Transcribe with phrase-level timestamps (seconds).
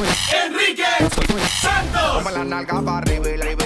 [0.00, 0.84] Enrique
[1.60, 2.22] Santos.
[2.22, 3.56] Con la nalga para arriba y la y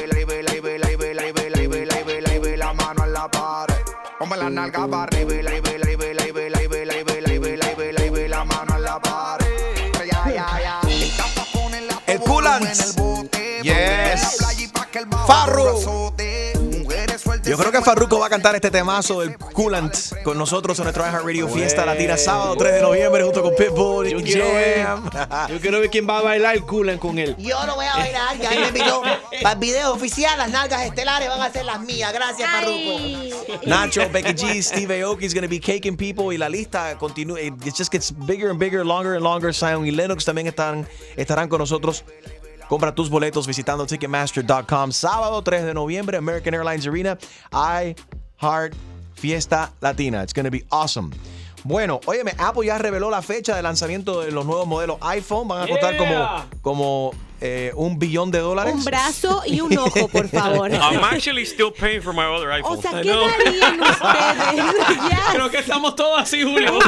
[2.57, 3.75] la mano en la pared.
[4.19, 5.61] Ponme la nalga para arriba y la y
[8.29, 9.47] la mano en la pared.
[12.07, 12.95] El Coolants.
[13.63, 14.39] Yes.
[15.27, 15.81] Farro.
[17.55, 19.95] Yo creo que Farruko va a cantar este temazo del Coolant
[20.25, 24.19] con nosotros en nuestro iHeartRadio Fiesta Latina sábado 3 de noviembre junto con Pitbull Yo
[24.19, 24.85] y quiero ver,
[25.49, 27.37] yo quiero ver quién va a bailar el culan con él.
[27.39, 29.03] Yo lo voy a bailar, ya me invitó
[29.43, 30.37] para el video oficial.
[30.37, 32.13] Las nalgas estelares van a ser las mías.
[32.13, 33.61] Gracias, Farruko.
[33.67, 37.41] Nacho, Becky G, Steve Aoki is going to be caking people y la lista continúa.
[37.41, 39.55] It just gets bigger and bigger, longer and longer.
[39.55, 42.05] Zion y Lennox también están, estarán con nosotros.
[42.69, 44.91] Compra tus boletos visitando Ticketmaster.com.
[44.93, 47.19] Sábado 3 de noviembre, American Airlines Arena.
[47.53, 47.95] I
[48.41, 48.75] Heart
[49.15, 50.23] Fiesta Latina.
[50.23, 51.11] It's going to be awesome.
[51.63, 55.49] Bueno, óyeme, Apple ya reveló la fecha de lanzamiento de los nuevos modelos iPhone.
[55.49, 56.47] Van a costar Yeah.
[56.61, 58.75] como, como eh, un billón de dólares.
[58.75, 60.71] Un brazo y un ojo, por favor.
[60.71, 62.79] I'm actually still paying for my other iPhone.
[62.79, 64.97] O sea, ¿qué darían ustedes?
[65.11, 65.21] Ya.
[65.33, 66.79] Creo que estamos todos así, Julio.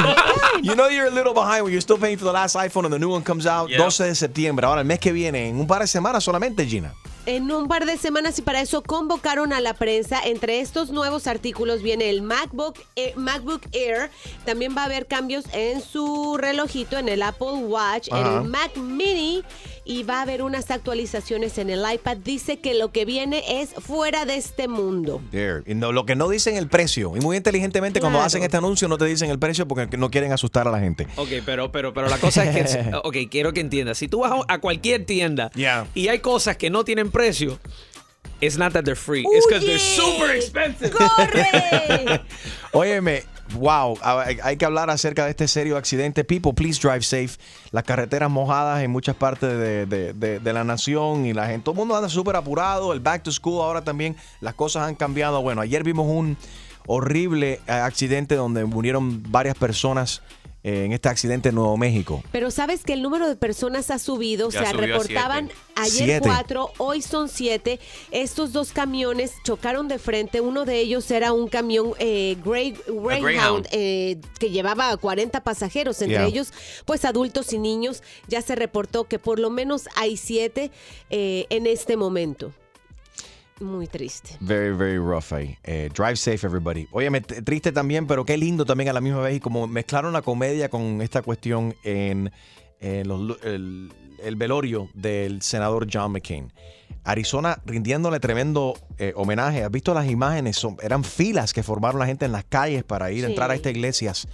[0.61, 2.93] You know you're a little behind when you're still paying for the last iPhone and
[2.93, 3.77] the new one comes out Yeah.
[3.79, 4.65] 12 de septiembre.
[4.65, 6.93] Ahora, el mes que viene, en un par de semanas solamente, Gina.
[7.25, 10.21] En un par de semanas y para eso convocaron a la prensa.
[10.23, 14.09] Entre estos nuevos artículos viene el MacBook, eh, MacBook Air.
[14.45, 18.77] También va a haber cambios en su relojito, en el Apple Watch, en el Mac
[18.77, 19.43] Mini
[19.87, 22.17] y va a haber unas actualizaciones en el iPad.
[22.17, 25.21] Dice que lo que viene es fuera de este mundo.
[25.65, 27.13] Y no- lo que no dicen el precio.
[27.15, 30.33] Y muy inteligentemente cuando hacen este anuncio no te dicen el precio porque no quieren
[30.33, 31.07] asustar a la gente.
[31.15, 33.97] Ok, pero, pero, pero la cosa es que, ok, quiero que entiendas.
[33.97, 35.87] Si tú vas a cualquier tienda Yeah.
[35.95, 37.57] y hay cosas que no tienen precio,
[38.41, 39.23] it's not that they're free.
[39.33, 40.91] It's because they're super expensive.
[40.91, 42.21] ¡Corre!
[42.73, 43.23] Óyeme,
[43.55, 46.23] wow, hay que hablar acerca de este serio accidente.
[46.23, 47.37] People, please drive safe.
[47.71, 51.73] Las carreteras mojadas en muchas partes de, de- de- la nación y la gente, todo
[51.73, 52.93] el mundo anda súper apurado.
[52.93, 55.41] El back to school ahora también, las cosas han cambiado.
[55.41, 56.37] Bueno, ayer vimos un
[56.87, 60.21] horrible eh, accidente donde murieron varias personas
[60.85, 62.23] en este accidente en Nuevo México.
[62.31, 65.61] Pero sabes que el número de personas ha subido, Ya o sea, reportaban siete.
[65.75, 66.19] ayer Siete.
[66.27, 67.79] cuatro, hoy son siete.
[68.11, 70.41] Estos dos camiones chocaron de frente.
[70.41, 73.67] Uno de ellos era un camión eh, Grey- Greyhound Greyhound.
[73.71, 76.25] eh, que llevaba a 40 pasajeros, entre Yeah.
[76.27, 76.51] ellos
[76.85, 78.01] pues adultos y niños.
[78.27, 80.71] Ya se reportó que por lo menos hay siete
[81.09, 82.51] eh, en este momento.
[83.59, 84.37] Muy triste.
[84.39, 85.57] Very, very rough ahí.
[85.63, 86.87] Eh, drive safe, everybody.
[87.25, 89.35] T- triste también, pero qué lindo también a la misma vez.
[89.37, 92.31] Y como mezclaron la comedia con esta cuestión en,
[92.79, 93.91] en los lu- el,
[94.23, 96.53] el velorio del senador John McCain.
[97.03, 99.63] Arizona rindiéndole tremendo eh, homenaje.
[99.63, 100.57] ¿Has visto las imágenes?
[100.57, 103.55] Son- eran filas que formaron la gente en las calles para ir a entrar a
[103.55, 104.27] estas iglesias.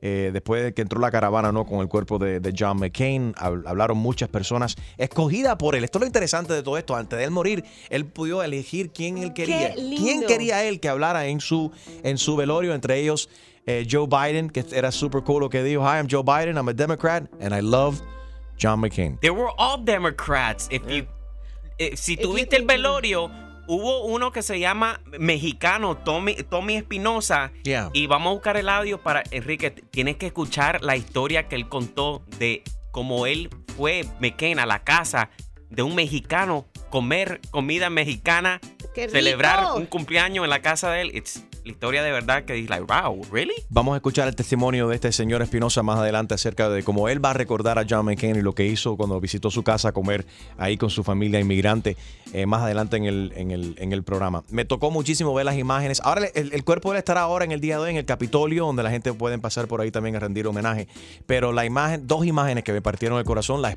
[0.00, 1.64] Eh, después de que entró la caravana ¿no?
[1.66, 5.84] con el cuerpo de, de John McCain, Hab- hablaron muchas personas escogidas por él.
[5.84, 6.94] Esto es lo interesante de todo esto.
[6.96, 9.74] Antes de él morir, él pudo elegir quién él quería.
[9.74, 11.72] ¿Quién quería él que hablara en su,
[12.02, 12.74] en su velorio?
[12.74, 13.28] Entre ellos,
[13.66, 15.82] eh, Joe Biden, que era super cool lo que dijo.
[15.82, 18.00] Hi, I'm Joe Biden, I'm a Democrat, and I love
[18.60, 19.18] John McCain.
[19.20, 20.68] They were all Democrats.
[20.70, 21.06] If you,
[21.78, 23.30] eh, si you tuviste el velorio,
[23.68, 27.52] hubo uno que se llama mexicano, Tommy, Tommy Espinosa.
[27.62, 27.90] Yeah.
[27.92, 29.70] Y vamos a buscar el audio para Enrique.
[29.70, 34.82] Tienes que escuchar la historia que él contó de cómo él fue McCain a la
[34.82, 35.30] casa
[35.68, 38.58] de un mexicano, comer comida mexicana,
[38.94, 41.10] celebrar un cumpleaños en la casa de él.
[41.14, 43.54] It's la historia de verdad que dice, like, wow, really?
[43.68, 47.24] Vamos a escuchar el testimonio de este señor Espinosa más adelante acerca de cómo él
[47.24, 49.92] va a recordar a John McCain y lo que hizo cuando visitó su casa a
[49.92, 50.26] comer
[50.56, 51.96] ahí con su familia inmigrante
[52.32, 54.44] eh, más adelante en el, en, el, en el programa.
[54.50, 56.00] Me tocó muchísimo ver las imágenes.
[56.04, 58.04] Ahora el, el cuerpo de él estará ahora en el día de hoy en el
[58.04, 60.88] Capitolio, donde la gente puede pasar por ahí también a rendir homenaje.
[61.26, 63.76] Pero la imagen, dos imágenes que me partieron el corazón, la,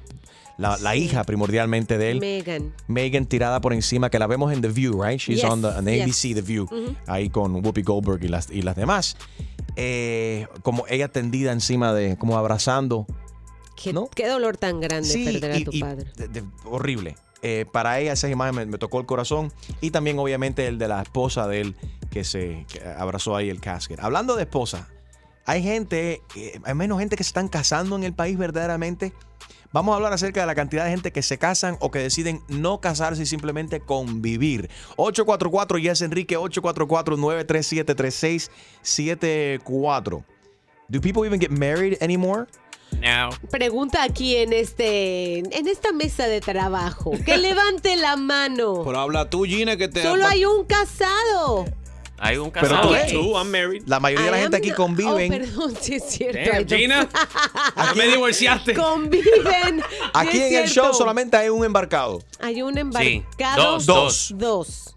[0.57, 2.19] la, la hija primordialmente de él.
[2.19, 2.73] Megan.
[2.87, 5.19] Megan tirada por encima, que la vemos en The View, right?
[5.19, 6.03] She's Yes, on the on yes.
[6.03, 6.67] ABC, The View,
[7.07, 9.17] ahí con Whoopi Goldberg y las, y las demás.
[9.75, 13.05] Eh, como ella tendida encima de, como abrazando.
[13.81, 14.09] Qué, ¿No?
[14.13, 16.05] qué dolor tan grande Sí, perder a y- tu y padre.
[16.17, 17.15] de- de- horrible.
[17.41, 20.87] Eh, para ella esa imagen me, me tocó el corazón y también obviamente el de
[20.87, 21.75] la esposa de él
[22.11, 23.99] que se que abrazó ahí el casket.
[23.99, 24.89] Hablando de esposa,
[25.47, 29.13] hay gente, eh, hay menos gente que se están casando en el país verdaderamente.
[29.73, 32.41] Vamos a hablar acerca de la cantidad de gente que se casan o que deciden
[32.49, 34.69] no casarse y simplemente convivir.
[34.97, 40.25] 844 Yes Enrique 844 937 3674.
[40.89, 42.47] Do people even get married anymore?
[42.99, 47.11] Now, Pregunta aquí en este en esta mesa de trabajo.
[47.25, 48.81] Que levante la mano.
[48.83, 50.03] Pero habla tú, Gina, que te.
[50.03, 51.63] Solo hay un casado.
[52.23, 52.89] Hay un Pero casado.
[52.89, 53.15] tú aquí.
[53.17, 53.83] ves, I'm married.
[53.87, 55.33] la mayoría de la gente aquí conviven.
[55.33, 56.51] Oh, perdón, sí es cierto.
[56.53, 57.09] Damn, Gina.
[57.75, 58.73] Ya me divorciaste.
[58.75, 59.81] Conviven.
[60.13, 62.21] Aquí sí en el show solamente hay un embarcado.
[62.39, 63.79] Hay un Sí, embarcado.
[63.79, 64.95] dos, dos.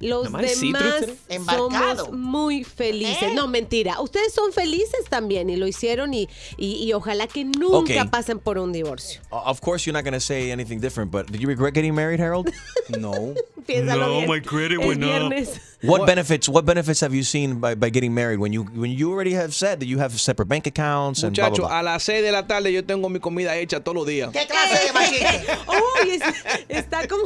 [0.00, 2.04] Los demás Embarcado.
[2.06, 3.22] somos muy felices.
[3.22, 3.34] ¿Eh?
[3.34, 4.00] No, mentira.
[4.00, 8.58] Ustedes son felices también y lo hicieron y, y, y ojalá que nunca pasen por
[8.58, 9.20] un divorcio.
[9.30, 11.94] Uh, Of course, you're not going to say anything different, but did you regret getting
[11.94, 12.50] married, Harold?
[12.98, 13.34] No.
[13.66, 14.28] Piénsalo No, bien.
[14.28, 15.08] my credit went up.
[15.10, 15.60] viernes.
[15.82, 16.48] What, benefits?
[16.48, 19.52] What benefits have you seen by, by getting married when you when you already have
[19.52, 22.46] said that you have separate bank accounts and blah, blah, a las 6 de la
[22.46, 24.30] tarde yo tengo mi comida hecha todos los días.
[24.32, 25.58] ¿Qué clase de machista?
[26.02, 26.22] Uy, es-
[26.68, 27.24] está como.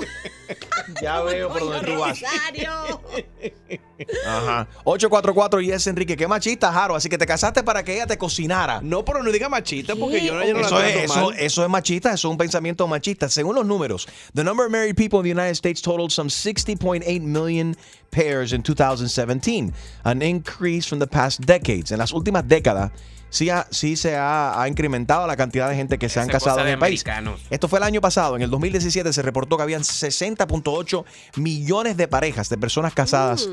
[1.03, 2.19] Ya veo por dónde tú vas.
[2.31, 3.01] Rosario.
[4.27, 4.67] Ajá.
[4.85, 6.17] 844 y es Enrique.
[6.17, 6.95] Qué machista, Jaro.
[6.95, 8.81] Así que te casaste para que ella te cocinara.
[8.83, 10.27] No, pero no diga machista porque ¿Qué?
[10.27, 11.39] yo no, yo no la Eso es, trato eso, mal.
[11.39, 13.29] eso es machista, eso es un pensamiento machista.
[13.29, 17.21] Según los números, the number of married people in the United States totaled some 60.8
[17.23, 17.77] million
[18.11, 19.73] pairs in 2017,
[20.05, 21.93] an increase from the past decades.
[21.93, 22.91] En las últimas décadas,
[23.31, 26.33] sí, ha- sí se ha, ha incrementado la cantidad de gente que se han Esa
[26.39, 27.03] casado cosa en de el país.
[27.49, 31.05] Esto fue el año pasado, en el 2017 se reportó que habían 60.8
[31.37, 33.49] millones de parejas, de personas casadas,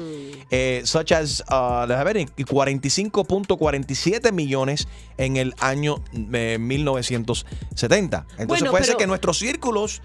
[0.52, 4.88] eh, such as, uh, déjame ver, y 45.47 millones
[5.18, 6.04] en el año
[6.34, 8.18] eh, 1970.
[8.32, 10.02] Entonces Bueno, puede ser que en nuestros círculos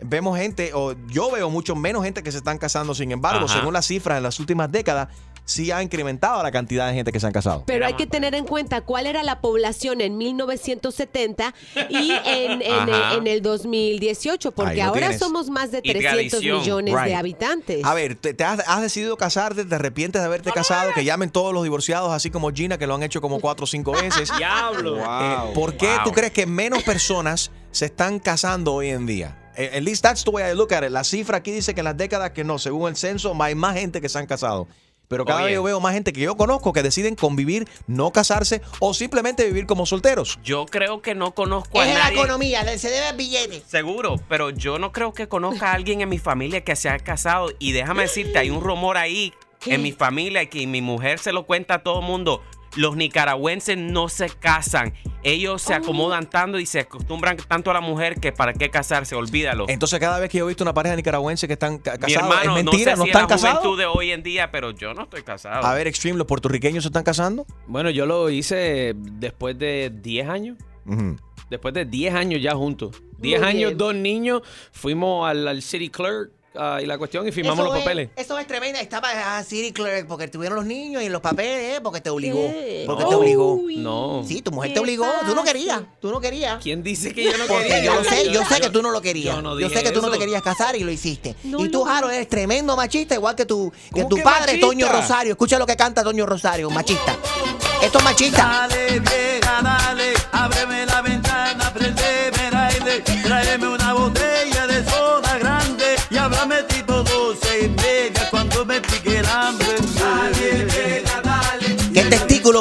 [0.00, 3.58] vemos gente, o yo veo mucho menos gente que se están casando, sin embargo, Ajá.
[3.58, 5.08] según las cifras en las últimas décadas,
[5.46, 7.62] sí ha incrementado la cantidad de gente que se han casado.
[7.66, 11.54] Pero hay que tener en cuenta cuál era la población en 1970
[11.88, 13.14] y en, en, Ajá.
[13.14, 15.18] en el 2018, porque ahora tienes.
[15.18, 16.58] somos más de Y 300 tradición.
[16.58, 17.04] millones Right.
[17.06, 17.84] de habitantes.
[17.84, 21.30] A ver, te, te has, has decidido casarte, te arrepientes de haberte casado, que llamen
[21.30, 24.30] todos los divorciados, así como Gina, que lo han hecho como cuatro o cinco veces.
[24.36, 24.98] Diablo.
[24.98, 26.04] Eh, ¿Por qué Wow.
[26.04, 29.38] tú crees que menos personas se están casando hoy en día?
[29.56, 30.90] Eh, At least that's the way I look at it.
[30.90, 33.76] La cifra aquí dice que en las décadas que no, según el censo, hay más
[33.76, 34.68] gente que se han casado.
[35.08, 35.46] Pero cada Oye.
[35.46, 39.44] vez yo veo más gente que yo conozco que deciden convivir, no casarse o simplemente
[39.46, 40.38] vivir como solteros.
[40.42, 43.62] Yo creo que no conozco a Es la economía, le- se debe el billete.
[43.66, 46.98] Seguro, pero yo no creo que conozca a alguien en mi familia que se ha
[46.98, 47.50] casado.
[47.58, 49.32] Y déjame decirte, hay un rumor ahí
[49.66, 52.42] en mi familia que mi mujer se lo cuenta a todo el mundo.
[52.76, 54.94] Los nicaragüenses no se casan.
[55.22, 59.14] Ellos se acomodan tanto y se acostumbran tanto a la mujer que para qué casarse,
[59.16, 59.64] olvídalo.
[59.68, 62.22] Entonces, cada vez que yo he visto una pareja nicaragüense que están ca- mi casados,
[62.30, 63.58] hermano, es mentira, no no, sé si están es la casados.
[63.58, 65.64] juventud de hoy en día, pero yo no estoy casado.
[65.66, 67.44] A ver, Extreme, ¿los puertorriqueños se están casando?
[67.66, 70.58] Bueno, yo lo hice después de 10 años.
[70.86, 71.16] Ujú.
[71.50, 73.02] Después de 10 años ya juntos.
[73.18, 73.78] 10 Muy años, bien.
[73.78, 74.42] dos niños.
[74.72, 78.08] Fuimos al, al City Clerk ah, y la cuestión y firmamos Eso los es- papeles.
[78.16, 78.80] Eso es tremenda.
[78.80, 81.80] Estaba a City Clerk porque tuvieron los niños y los papeles, ¿eh?
[81.82, 82.38] porque te obligó.
[82.50, 82.84] ¿Qué?
[82.86, 83.08] Porque No.
[83.08, 83.60] te obligó.
[83.76, 84.24] No.
[84.26, 85.06] Sí, tu mujer ¿Qué te obligó.
[85.26, 85.80] Tú no querías.
[86.00, 86.62] Tú no querías.
[86.62, 87.84] ¿Quién dice que yo no Porque quería?
[87.84, 89.36] yo lo sé, yo sé que tú no lo querías.
[89.36, 91.34] Yo no Yo sé que tú no te querías casar y lo hiciste.
[91.44, 91.84] No, y tú.
[91.84, 94.66] Jaro, eres tremendo machista, igual que tu, que ¿Cómo tu que padre, machista?
[94.66, 95.32] Toño Rosario.
[95.32, 97.14] Escucha lo que canta Toño Rosario, machista.
[97.82, 98.42] Esto es machista.
[98.68, 101.15] Dale, vieja, dale, ábreme la ventana,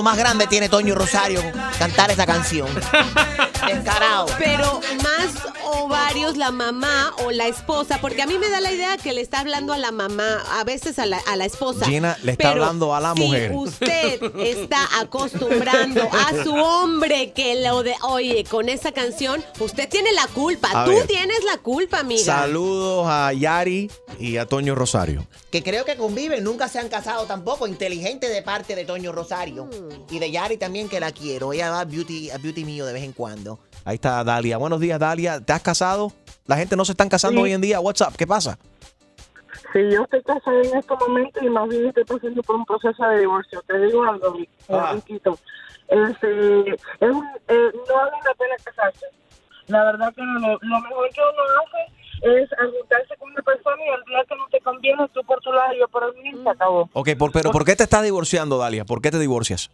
[0.05, 1.41] más grande tiene Toño Rosario
[1.79, 2.67] cantar esa canción?
[3.67, 4.27] Descarado.
[4.37, 5.31] Pero más
[5.95, 9.21] ovarios la mamá o la esposa, porque a mí me da la idea que le
[9.21, 11.85] está hablando a la mamá, a veces a la, a la esposa.
[11.85, 13.51] Gina le está Pero hablando a la si mujer.
[13.55, 20.11] usted está acostumbrando a su hombre que lo de, oye, con esa canción, usted tiene
[20.11, 20.69] la culpa.
[20.73, 21.07] A Tú ver.
[21.07, 22.23] tienes la culpa, amiga.
[22.23, 25.25] Saludos a Yari y a Toño Rosario.
[25.49, 27.67] Que creo que conviven, nunca se han casado tampoco.
[27.67, 29.69] Inteligente de parte de Toño Rosario.
[30.09, 31.53] Y de Yari también, que la quiero.
[31.53, 33.59] Ella va a beauty, a beauty mío de vez en cuando.
[33.85, 34.57] Ahí está Dalia.
[34.57, 35.39] Buenos días, Dalia.
[35.39, 36.11] ¿Te has casado?
[36.47, 37.43] La gente no se están casando Sí.
[37.45, 37.79] hoy en día.
[37.79, 38.15] What's up?
[38.17, 38.57] ¿Qué pasa?
[39.73, 43.03] Sí, yo estoy casada en este momento y más bien estoy pasando por un proceso
[43.07, 43.61] de divorcio.
[43.67, 44.35] Te digo algo,
[44.69, 44.89] Ah.
[44.93, 45.37] Enriquito.
[45.87, 49.05] Este, es eh, no vale la pena casarse.
[49.67, 53.75] La verdad que no, lo, lo mejor que uno hace es juntarse con una persona
[53.87, 56.21] y el día que no te conviene, tú por tu lado y yo por el
[56.23, 56.89] mío, se acabó.
[56.93, 58.85] Ok, por- pero ¿por qué te estás divorciando, Dalia?
[58.85, 59.69] ¿Por qué te divorcias?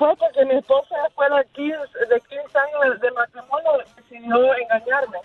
[0.00, 1.76] Pues porque mi esposa después de 15,
[2.08, 5.18] de 15 años de, matrimonio decidió engañarme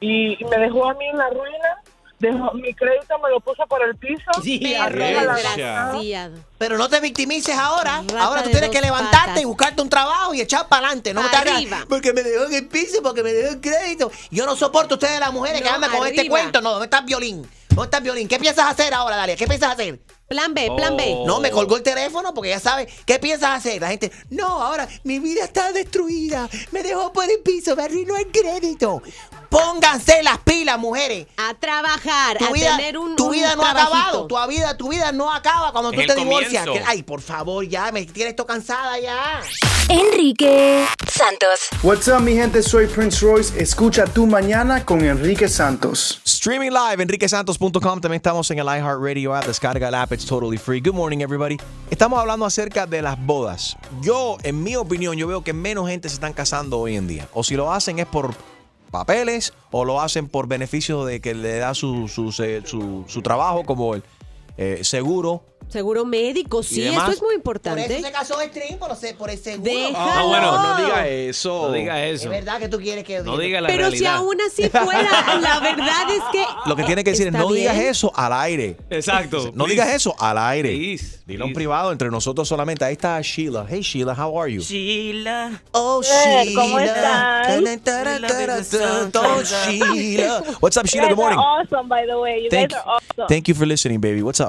[0.00, 1.82] y, y me dejó a mí en la ruina,
[2.18, 4.30] dejó, mi crédito me lo puso por el piso.
[4.42, 6.38] Sí, arriba la Desgraciado.
[6.56, 8.00] Pero no te victimices ahora.
[8.00, 9.42] Rata ahora tú tienes que levantarte patas.
[9.42, 11.12] y buscarte un trabajo y echar para adelante.
[11.12, 11.86] No Pa' te.
[11.86, 14.10] Porque me dejó en el piso, porque me dejó el crédito.
[14.30, 16.62] Yo no soporto a ustedes las mujeres que No, andan con este cuento.
[16.62, 17.46] No, ¿dónde está el violín?
[17.68, 18.28] ¿Dónde está el violín?
[18.28, 19.36] ¿Qué piensas hacer ahora, Dalia?
[19.36, 20.00] ¿Qué piensas hacer?
[20.32, 21.14] Plan B, plan B.
[21.14, 21.26] Oh.
[21.26, 22.88] No, me colgó el teléfono porque ya sabe.
[23.04, 23.82] ¿Qué piensas hacer?
[23.82, 26.48] La gente, no, ahora mi vida está destruida.
[26.70, 29.02] Me dejó por el piso, me arruinó el crédito.
[29.52, 31.26] Pónganse las pilas, mujeres.
[31.36, 33.96] A trabajar, Tu a vida, tener un tu un vida no ha trabajito.
[33.98, 34.26] acabado.
[34.26, 36.64] Tu vida, tu vida no acaba cuando tú te divorcias.
[36.64, 36.88] comienzo.
[36.90, 39.42] Ay, por favor, ya me tienes esto cansada ya.
[39.90, 41.68] Enrique Santos.
[41.82, 42.62] What's up, mi gente?
[42.62, 43.62] Soy Prince Royce.
[43.62, 46.22] Escucha tu mañana con Enrique Santos.
[46.24, 48.00] Streaming live, enriquesantos.com.
[48.00, 49.44] También estamos en el iHeartRadio app.
[49.44, 50.80] Descarga el app, it's totally free.
[50.80, 51.58] Good morning, everybody.
[51.90, 53.76] Estamos hablando acerca de las bodas.
[54.00, 57.28] Yo, en mi opinión, yo veo que menos gente se están casando hoy en día.
[57.34, 58.34] O si lo hacen es por
[58.92, 63.64] papeles o lo hacen por beneficio de que le da su, su, su- su trabajo
[63.64, 64.04] como el
[64.56, 65.46] eh, seguro.
[65.68, 67.04] Seguro médico, sí, demás?
[67.04, 67.94] eso es muy Por importante.
[67.96, 69.70] eso se casó el Stream, por, ese- por ese seguro.
[69.70, 69.96] Déjalo.
[69.96, 71.68] Ah, bueno, no diga eso.
[71.68, 72.28] No diga Es eso.
[72.28, 74.16] verdad que tú quieres que No diga la Pero si realidad.
[74.16, 76.44] aún así fuera, la verdad es que.
[76.66, 77.86] Lo que tiene que decir es no digas bien.
[77.88, 78.76] eso al aire.
[78.90, 79.44] Exacto.
[79.54, 79.70] No please.
[79.70, 80.68] digas eso al aire.
[80.76, 81.54] Please, Dilo en please.
[81.54, 82.84] privado entre nosotros solamente.
[82.84, 83.64] Ahí está Sheila.
[83.66, 84.60] Hey Sheila, how are you?
[84.60, 85.62] Sheila.
[85.70, 86.60] Oh, Eh, Sheila.
[86.60, 87.64] ¿cómo están?
[89.14, 90.42] Oh, Sheila.
[90.60, 91.08] What's up, Sheila?
[91.08, 91.38] Good morning.
[91.38, 92.42] awesome, by the way.
[92.44, 93.28] You Thank, guys are awesome.
[93.28, 94.22] thank you for listening, baby.
[94.22, 94.41] What's up?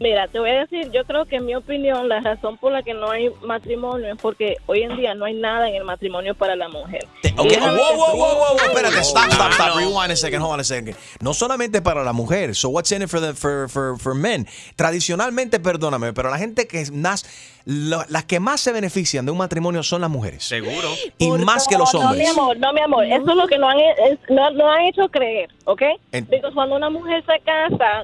[0.00, 2.82] Mira, te voy a decir, yo creo que en mi opinión la razón por la
[2.82, 6.34] que no hay matrimonio es porque hoy en día no hay nada en el matrimonio
[6.34, 7.06] para la mujer.
[7.36, 7.36] Okay.
[7.36, 8.56] Whoa, decir- whoa, whoa, whoa.
[8.66, 8.98] Espérate.
[9.04, 9.76] Stop, stop, no, stop.
[9.76, 10.40] Rewind a second.
[10.42, 10.96] Hold on a second.
[11.20, 12.54] No solamente para la mujer.
[12.54, 14.46] So what's in it for the for, for, for men?
[14.74, 17.24] Tradicionalmente, perdóname, pero la gente que más
[17.66, 20.44] lo- las que más se benefician de un matrimonio son las mujeres.
[20.44, 20.88] Seguro.
[21.18, 22.30] Y más que los No, mi hombres.
[22.30, 23.04] amor, no, mi amor.
[23.04, 25.82] Eso es lo que no han, es- no, no han hecho creer, ¿ok?
[26.10, 28.02] Porque cuando una mujer se casa,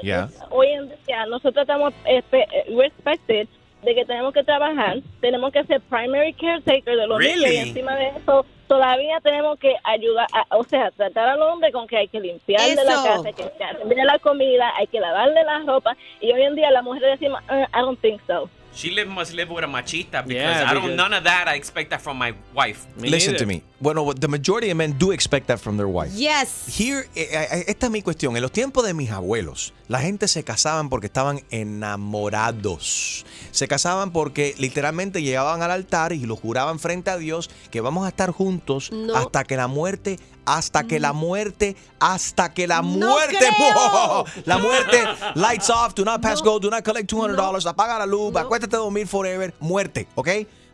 [0.50, 3.48] hoy en día nosotros estamos espe- eh, respected
[3.82, 7.44] de que tenemos que trabajar, tenemos que ser primary caretaker de los Really?
[7.44, 11.70] niños y encima de eso todavía tenemos que ayudar, a- o sea, tratar al hombre
[11.70, 13.04] con que hay que limpiarle la Eso.
[13.04, 16.70] casa, hay que hacerle la comida, hay que lavarle la ropa y hoy en día
[16.72, 18.48] la mujer decimos, "Uh, I don't think so.
[18.76, 21.48] She live, must live with a machista because Yeah, I don't because- none of that
[21.48, 22.80] I expect that from my wife.
[23.00, 23.38] Me Listen neither.
[23.38, 23.62] to me.
[23.80, 26.12] Bueno, the majority of men do expect that from their wife.
[26.14, 26.66] Yes.
[26.78, 28.36] Here, eh, eh, esta es mi cuestión.
[28.36, 33.24] En los tiempos de mis abuelos, la gente se casaban porque estaban enamorados.
[33.50, 38.04] Se casaban porque literalmente llegaban al altar y lo juraban frente a Dios que vamos
[38.04, 39.14] a estar juntos No.
[39.16, 43.36] hasta que la muerte, hasta que la muerte, hasta que la No muerte.
[43.38, 44.24] creo.
[44.46, 45.02] La muerte,
[45.34, 48.78] lights off, do not pass go, do not collect $200, apaga la luz, acuéstate a
[48.78, 50.28] dormir forever, muerte, ¿ok?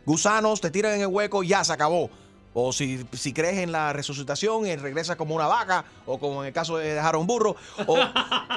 [0.05, 2.09] Gusanos, te tiran en el hueco, ya se acabó.
[2.53, 6.47] O si, si crees en la resucitación y regresas como una vaca, o como en
[6.49, 7.55] el caso de dejar a un burro,
[7.87, 7.97] o,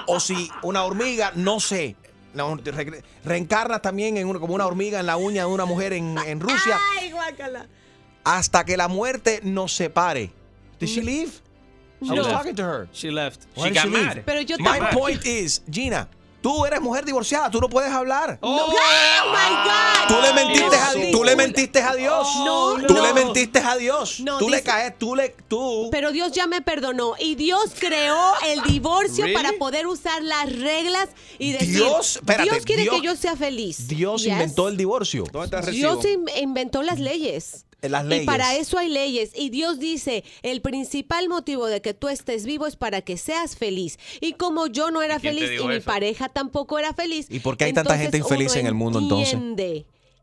[0.06, 1.96] o si una hormiga, no sé.
[2.34, 2.58] No,
[3.24, 6.40] reencarnas también en una- como una hormiga en la uña de una mujer en, en
[6.40, 7.66] Rusia, Ay, guácala.
[8.24, 10.30] hasta que la muerte nos separe.
[10.78, 11.40] Did she leave?
[12.02, 12.30] I was left.
[12.30, 12.88] talking to her.
[12.92, 13.46] She left.
[13.54, 14.06] Why She did got she leave?
[14.06, 14.22] mad.
[14.26, 16.08] Pero yo My point is, Gina,
[16.42, 18.38] tú eres mujer divorciada, tú no puedes hablar.
[18.42, 20.08] Oh, my God.
[20.08, 22.28] Tú le mentiste a, No, tú le mentiste a Dios.
[22.44, 23.02] No, tú no.
[23.02, 24.20] le mentiste a Dios.
[24.20, 27.72] No, tú le dice- caes, tú le tú Pero Dios ya me perdonó y Dios
[27.78, 29.34] creó el divorcio Really?
[29.34, 33.34] para poder usar las reglas y decir Dios, espérate, Dios quiere Dios- que yo sea
[33.36, 33.88] feliz.
[33.88, 34.32] Dios Yes.
[34.32, 35.24] inventó el divorcio.
[35.32, 35.96] ¿Dónde está el recibo?
[36.00, 37.65] Dios in- inventó las leyes.
[37.82, 38.26] Las Y leyes.
[38.26, 39.30] para eso hay leyes.
[39.34, 43.56] Y Dios dice, el principal motivo de que tú estés vivo es para que seas
[43.56, 43.98] feliz.
[44.20, 45.84] Y como yo no era ¿Y feliz y dijo mi eso?
[45.84, 47.26] pareja tampoco era feliz.
[47.30, 49.38] ¿Y por qué hay tanta gente infeliz en el mundo, entonces?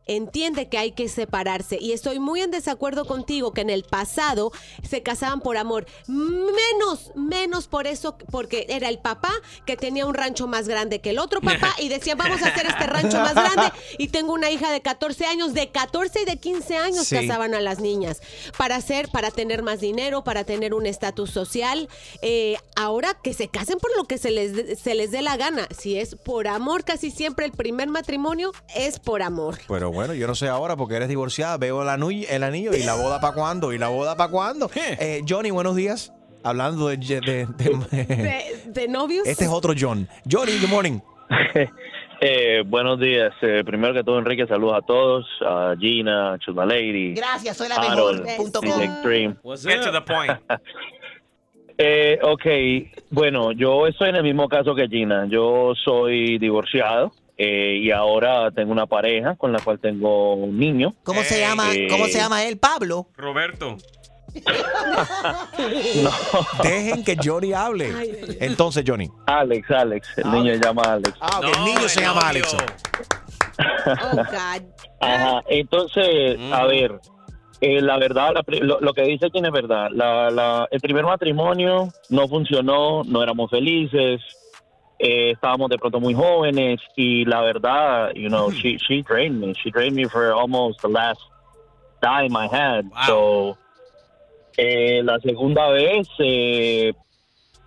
[0.06, 4.52] Entiende, que hay que separarse y estoy muy en desacuerdo contigo que en el pasado
[4.88, 5.86] se casaban por amor.
[6.08, 9.32] Menos, menos por eso, porque era el papá
[9.66, 12.66] que tenía un rancho más grande que el otro papá y decían vamos a hacer
[12.68, 16.38] este rancho más grande y tengo una hija de 14 años, de 14 y de
[16.38, 17.16] 15 años Sí.
[17.16, 18.22] casaban a las niñas
[18.58, 21.90] para hacer, para tener más dinero, para tener un estatus social.
[22.22, 25.38] Eh, ahora que se casen por lo que se les, dé- se les dé la
[25.38, 25.68] gana.
[25.78, 29.60] Si es por amor, casi siempre el primer matrimonio es por amor.
[29.68, 31.58] Pero bueno, yo no sé ahora porque eres divorciada.
[31.58, 33.72] Veo el anillo, el anillo y la boda para cuándo.
[33.74, 34.70] ¿Y la boda para cuándo?
[35.00, 36.14] Eh, Johnny, buenos días.
[36.44, 36.98] Hablando de...
[36.98, 37.48] de- de-
[37.92, 39.26] ¿De, de novios?
[39.26, 40.08] este es otro John.
[40.30, 41.00] Johnny, good morning.
[42.26, 43.34] Eh, buenos días.
[43.42, 45.26] Eh, primero que todo, Enrique, saludos a todos.
[45.46, 47.14] A Gina, Chusma Lady.
[47.16, 48.38] Gracias, soy la Harold, mejor.
[48.38, 48.82] Punto com.
[48.82, 49.36] Extreme.
[49.62, 50.32] Get to the point.
[51.78, 52.46] Eh, ok,
[53.10, 55.26] bueno, yo estoy en el mismo caso que Gina.
[55.28, 60.94] Yo soy divorciado eh, y ahora tengo una pareja con la cual tengo un niño.
[61.04, 61.74] ¿Cómo se llama?
[61.74, 62.58] Eh, ¿Cómo se llama él?
[62.58, 63.08] Pablo.
[63.18, 63.78] Roberto.
[66.64, 67.92] Dejen que Johnny hable.
[68.40, 69.10] Entonces, Johnny.
[69.28, 70.08] Alex, Alex.
[70.18, 71.14] El niño se llama Alex.
[71.22, 72.54] Ah, el niño se llama Alex.
[72.56, 74.64] Oh, God.
[75.02, 76.94] Ajá, entonces, a ver,
[77.62, 79.90] eh, la verdad, la pri- lo, lo que dice es verdad.
[79.92, 84.22] La, la- el primer matrimonio no funcionó, no éramos felices,
[85.04, 89.54] eh, estábamos de pronto muy jóvenes y la verdad, you know, she, she drained me.
[89.54, 91.20] She drained me for almost the last
[92.02, 92.86] dime I had.
[93.06, 93.58] So,
[94.58, 96.94] Eh, la segunda vez, eh,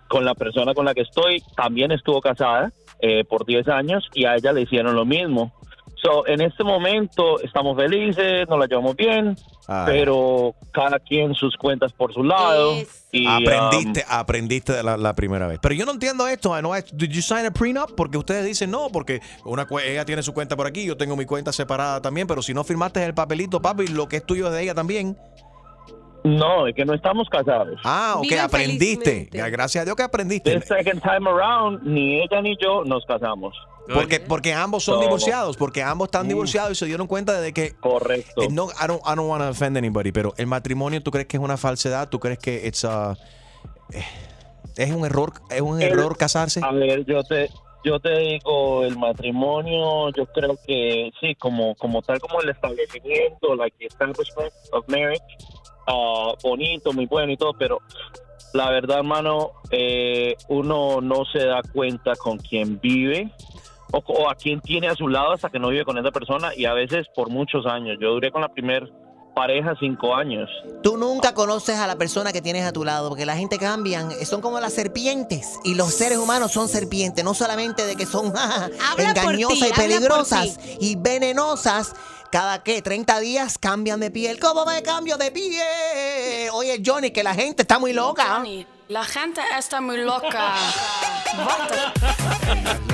[0.07, 4.25] con la persona con la que estoy, también estuvo casada eh, por 10 años y
[4.25, 5.51] a ella le hicieron lo mismo.
[6.01, 9.35] So, en este momento estamos felices, nos la llevamos bien,
[9.67, 9.83] Ah.
[9.87, 12.73] pero cada quien sus cuentas por su lado.
[13.11, 15.57] Y, Aprendiste, um, aprendiste de la, la primera vez.
[15.61, 16.55] Pero yo no entiendo esto.
[16.55, 17.95] I know I- did you sign a prenup?
[17.95, 21.25] Porque ustedes dicen no, porque una ella tiene su cuenta por aquí, yo tengo mi
[21.25, 24.53] cuenta separada también, pero si no firmaste el papelito, papi, lo que es tuyo es
[24.53, 25.17] de ella también.
[26.23, 27.79] No, es que no estamos casados.
[27.83, 29.29] Ah, ok, aprendiste.
[29.31, 30.59] Gracias a Dios que aprendiste.
[30.59, 33.55] The second time around, ni ella ni yo nos casamos.
[33.93, 37.53] Porque, porque ambos son So- divorciados, porque ambos están divorciados y se dieron cuenta de
[37.53, 37.73] que...
[37.75, 38.41] Correcto.
[38.41, 41.27] Eh, no, I don't, I don't want to offend anybody, pero el matrimonio, ¿tú crees
[41.27, 42.09] que es una falsedad?
[42.09, 43.15] ¿Tú crees que it's a-
[43.93, 44.03] eh,
[44.75, 46.59] es un error, es un El- error casarse?
[46.63, 47.49] A ver, yo te,
[47.85, 53.55] yo te digo, el matrimonio, yo creo que sí, como, como tal como el establecimiento,
[53.55, 55.23] like the establishment of marriage,
[55.87, 57.79] ah, bonito, muy bueno y todo, pero
[58.53, 63.31] la verdad, hermano, eh, uno no se da cuenta con quién vive
[63.91, 66.51] o, o a quién tiene a su lado hasta que no vive con esa persona
[66.55, 67.97] y a veces por muchos años.
[67.99, 68.91] Yo duré con la primer
[69.37, 70.49] pareja cinco años.
[70.81, 74.09] Tú nunca conoces a la persona que tienes a tu lado, porque la gente cambian,
[74.25, 78.33] son como las serpientes, y los seres humanos son serpientes, no solamente de que son
[78.97, 81.93] engañosas ti, y peligrosas y venenosas.
[82.31, 84.39] Cada que 30 días cambian de piel.
[84.39, 86.49] ¿Cómo me cambio de piel?
[86.51, 88.25] Oye, Johnny, que la gente está muy loca.
[88.37, 90.55] Johnny, la gente está muy loca.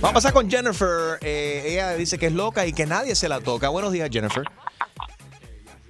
[0.00, 1.18] Vamos a pasar con Jennifer.
[1.22, 3.68] Eh, ella dice que es loca y que nadie se la toca.
[3.68, 4.44] Buenos días, Jennifer.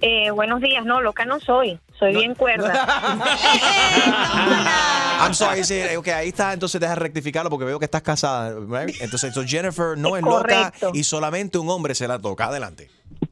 [0.01, 2.73] Eh, buenos días, no, loca no soy, soy bien cuerda.
[5.21, 8.55] I'm sorry, dice, ok, ahí está, entonces deja rectificarlo porque veo que estás casada.
[8.69, 8.95] right?
[9.01, 12.45] Entonces, so Jennifer no es loca y solamente un hombre se la toca.
[12.45, 12.89] Adelante.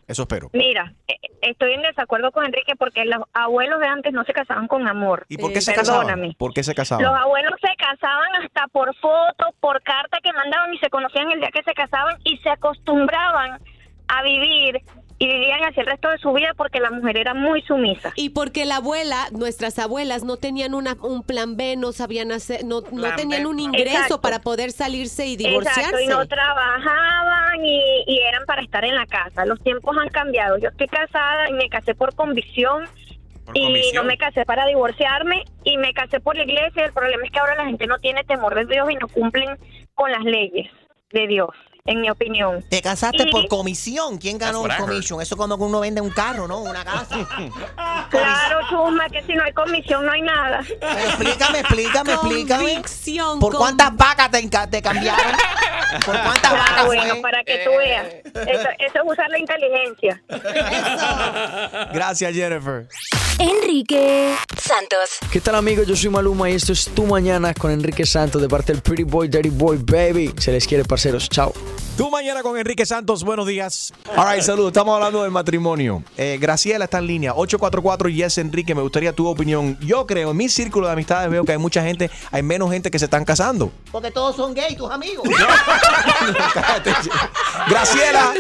[0.08, 0.50] Eso espero.
[0.54, 4.68] Mira, eh, estoy en desacuerdo con Enrique porque los abuelos de antes no se casaban
[4.68, 5.26] con amor.
[5.28, 6.08] ¿Y por qué se Perdóname.
[6.08, 6.34] casaban?
[6.38, 7.06] ¿Por qué se Los casaban?
[7.06, 11.50] abuelos se casaban hasta por foto, por carta que mandaban y se conocían el día
[11.54, 13.60] que se casaban y se acostumbraban
[14.08, 14.82] a vivir
[15.20, 18.14] y vivían así el resto de su vida porque la mujer era muy sumisa.
[18.16, 22.64] Y porque la abuela, nuestras abuelas no tenían una, un plan B, no sabían hacer,
[22.64, 24.22] no, no Plan tenían un ingreso Exacto.
[24.22, 25.82] para poder salirse y divorciarse.
[25.82, 29.46] Exacto, y no trabajaban y, y eran para estar en la casa.
[29.46, 30.58] Los tiempos han cambiado.
[30.58, 32.86] Yo estoy casada y me casé por convicción.
[33.54, 36.86] y no me casé para divorciarme y me casé por la iglesia.
[36.86, 39.58] El problema es que ahora la gente no tiene temor de Dios y no cumplen
[39.96, 40.70] con las leyes
[41.12, 41.50] de Dios,
[41.88, 42.64] en mi opinión.
[42.70, 44.18] Te casaste Y- por comisión.
[44.20, 45.22] ¿Quién ganó un commission?
[45.22, 46.60] Eso cuando uno vende un carro, ¿no?
[46.62, 47.18] Una casa.
[48.10, 50.62] Claro, chuma, que si no hay comisión no hay nada.
[50.80, 52.64] Pero explícame, explícame, explícame.
[52.74, 55.32] Convicción, ¿Por con- cuántas vacas te, te cambiaron?
[56.06, 57.22] ¿Por cuántas Ah, vacas bueno, fue?
[57.22, 58.08] para que tú veas.
[58.48, 60.22] Eso, eso es usar la inteligencia.
[61.94, 62.88] Gracias, Jennifer.
[63.40, 65.10] Enrique Santos.
[65.32, 65.86] ¿Qué tal amigos?
[65.88, 69.04] Yo soy Maluma y esto es Tu Mañana con Enrique Santos de parte del Pretty
[69.04, 70.34] Boy, Dirty Boy, Baby.
[70.38, 71.30] Se les quiere, parceros.
[71.30, 71.54] Chao.
[71.98, 73.92] Tú mañana con Enrique Santos, buenos días.
[74.16, 74.68] All right, saludos.
[74.70, 76.04] Estamos hablando del matrimonio.
[76.16, 77.34] Eh, Graciela está en línea.
[77.34, 79.76] 844 Yes Enrique, me gustaría tu opinión.
[79.82, 82.92] Yo creo, en mi círculo de amistades veo que hay mucha gente, hay menos gente
[82.92, 83.72] que se están casando.
[83.92, 85.28] Porque todos son gay, tus amigos.
[87.68, 88.32] Graciela,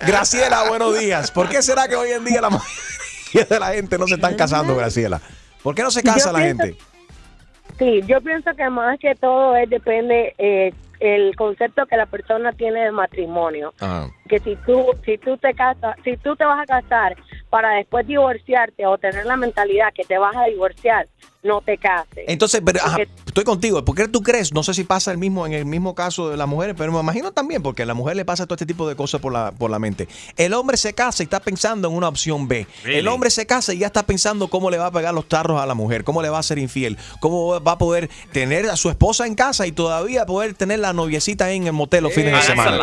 [0.00, 1.30] Graciela, buenos días.
[1.30, 4.34] ¿Por qué será que hoy en día la mayoría de la gente no se están
[4.34, 5.20] casando, Graciela?
[5.62, 6.78] ¿Por qué no se casa Yo la pienso- gente?
[7.78, 12.52] Sí, yo pienso que más que todo es depende eh, el concepto que la persona
[12.52, 13.72] tiene de matrimonio.
[13.80, 14.08] Ah.
[14.28, 17.16] Que si tú si tú te casas, si tú te vas a casar
[17.48, 21.08] para después divorciarte o tener la mentalidad que te vas a divorciar,
[21.42, 22.24] no te cases.
[22.26, 23.82] Entonces, pero, ajá, estoy contigo.
[23.84, 24.52] ¿Por qué tú crees?
[24.52, 27.00] No sé si pasa el mismo en el mismo caso de las mujeres, pero me
[27.00, 29.52] imagino también porque a la mujer le pasa todo este tipo de cosas por la,
[29.52, 30.08] por la mente.
[30.36, 32.66] El hombre se casa y está pensando en una opción B.
[32.84, 35.60] El hombre se casa y ya está pensando cómo le va a pegar los tarros
[35.60, 38.76] a la mujer, cómo le va a ser infiel, cómo va a poder tener a
[38.76, 42.34] su esposa en casa y todavía poder tener la noviecita en el motel los fines
[42.34, 42.78] de semana.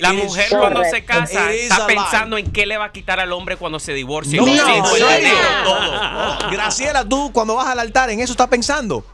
[0.00, 3.32] La mujer cuando se casa It está pensando en qué le va a quitar al
[3.32, 4.38] hombre cuando se divorcie.
[4.38, 5.28] No, los ¿en hijos, el serio?
[5.30, 6.50] dinero, todo.
[6.50, 9.04] Graciela, tú cuando vas al altar, ¿en eso estás pensando?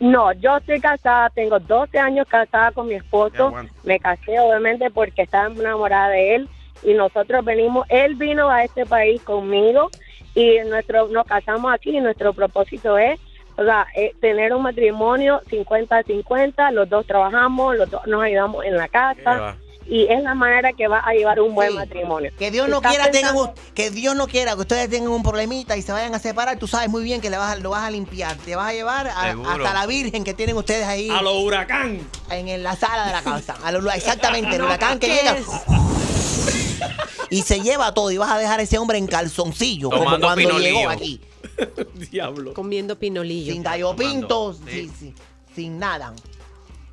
[0.00, 3.52] No, yo estoy casada, tengo 12 años casada con mi esposo.
[3.84, 6.48] Me casé obviamente porque estaba enamorada de él
[6.82, 9.90] y nosotros venimos, él vino a este país conmigo
[10.34, 13.18] y nuestro nos casamos aquí y nuestro propósito es,
[13.56, 18.76] o sea, eh, tener un matrimonio 50-50, los dos trabajamos, los dos nos ayudamos en
[18.76, 22.30] la casa y es la manera que va a llevar un buen matrimonio.
[22.38, 25.76] Que Dios no quiera tengan pensando- que Dios no quiera que ustedes tengan un problemita
[25.76, 27.82] y se vayan a separar, tú sabes muy bien que le vas a- lo vas
[27.84, 31.20] a limpiar, te vas a llevar a- hasta la virgen que tienen ustedes ahí A
[31.22, 32.00] lo huracán.
[32.30, 33.56] en, en la sala de la casa.
[33.62, 35.36] A lo- exactamente, el No, huracán que ¿qué llega
[37.30, 40.34] y se lleva todo y vas a dejar a ese hombre en calzoncillo como cuando
[40.34, 40.78] pinolillo.
[40.78, 41.20] llegó aquí.
[42.10, 42.54] Diablo.
[42.54, 43.52] Comiendo pinolillo.
[43.52, 45.14] Sin gallo pinto, sí, sí,
[45.54, 46.12] sin nada.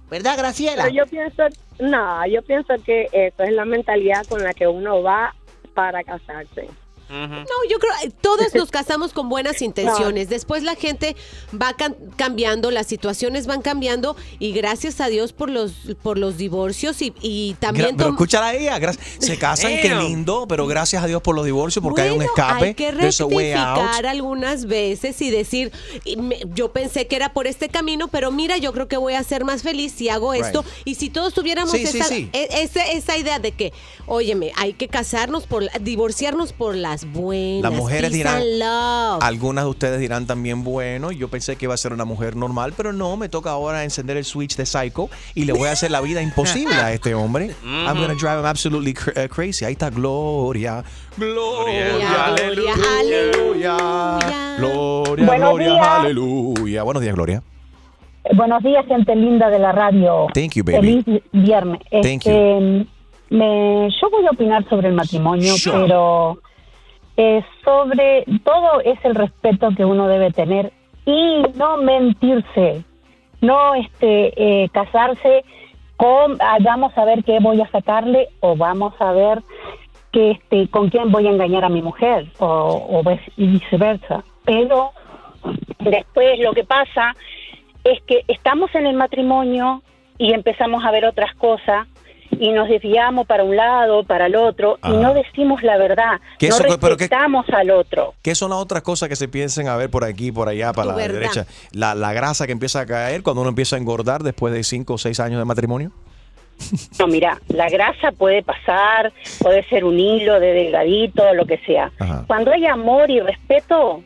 [0.10, 0.84] ¿Verdad, Graciela?
[0.84, 1.44] Pero yo pienso,
[1.82, 5.34] no, yo pienso que eso es la mentalidad con la que uno va
[5.74, 6.70] para casarse.
[7.12, 10.30] No, yo creo eh, todos nos casamos con buenas intenciones.
[10.30, 11.16] Después la gente
[11.54, 11.76] va
[12.16, 17.14] cambiando, las situaciones van cambiando y gracias a Dios por los por los divorcios y,
[17.22, 18.80] y también pero escúchala a ella.
[19.20, 22.66] Se casan, qué lindo, pero gracias a Dios por los divorcios porque hay un escape.
[22.68, 23.78] Hay que There's a way out.
[23.78, 25.72] rectificar algunas veces y decir,
[26.06, 29.14] y me- yo pensé que era por este camino, pero mira, yo creo que voy
[29.14, 30.46] a ser más feliz si hago Right.
[30.46, 30.64] esto.
[30.86, 32.30] Y si todos tuviéramos Sí, esa, sí.
[32.34, 33.74] e- esa idea de que,
[34.08, 37.64] óyeme, hay que casarnos por, la- divorciarnos por las buenas.
[37.72, 39.24] Las mujeres dirán, and love.
[39.24, 42.74] algunas de ustedes dirán también, bueno, yo pensé que iba a ser una mujer normal,
[42.76, 45.92] pero no, me toca ahora encender el switch de Psycho y le voy a hacer
[45.92, 47.52] la vida imposible a este hombre.
[47.64, 49.66] I'm gonna drive him absolutely cr- uh, crazy.
[49.66, 50.84] Ahí está Gloria.
[51.18, 52.74] Gloria, Gloria, aleluya.
[53.00, 54.18] aleluya.
[54.58, 55.88] Gloria, Buenos gloria, días.
[55.88, 56.84] aleluya.
[56.84, 57.44] Buenos días, Gloria.
[58.24, 60.28] Eh, Buenos días, gente linda de la radio.
[60.34, 61.02] Thank you, baby.
[61.04, 61.80] Feliz viernes.
[61.90, 62.88] Thank Este,
[63.30, 65.82] me, yo voy a opinar sobre el matrimonio, Sure.
[65.82, 66.40] pero
[67.18, 70.72] eh, sobre todo es el respeto que uno debe tener
[71.06, 72.84] y no mentirse,
[73.42, 75.44] no este eh, casarse
[75.98, 79.42] con ah, vamos a ver qué voy a sacarle o vamos a ver
[80.12, 83.04] que este con quién voy a engañar a mi mujer o, o
[83.38, 84.24] viceversa.
[84.46, 84.92] Pero
[85.80, 87.16] después lo que pasa
[87.84, 89.82] es que estamos en el matrimonio
[90.18, 91.88] y empezamos a ver otras cosas
[92.42, 96.50] y nos desviamos para un lado, para el otro y no decimos la verdad, ¿Qué
[96.50, 98.16] no eso- pero qué- respetamos al otro.
[98.24, 100.88] ¿Qué son las otras cosas que se piensen a ver por aquí, por allá, para
[100.88, 101.20] la verdad.
[101.20, 101.46] derecha?
[101.72, 104.96] La, la grasa que empieza a caer cuando uno empieza a engordar después de cinco
[104.96, 105.92] o seis años de matrimonio.
[107.00, 111.92] No, mira, la grasa puede pasar, puede ser un hilo de delgadito, lo que sea.
[112.00, 112.24] Ajá.
[112.28, 114.02] Cuando hay amor y respeto,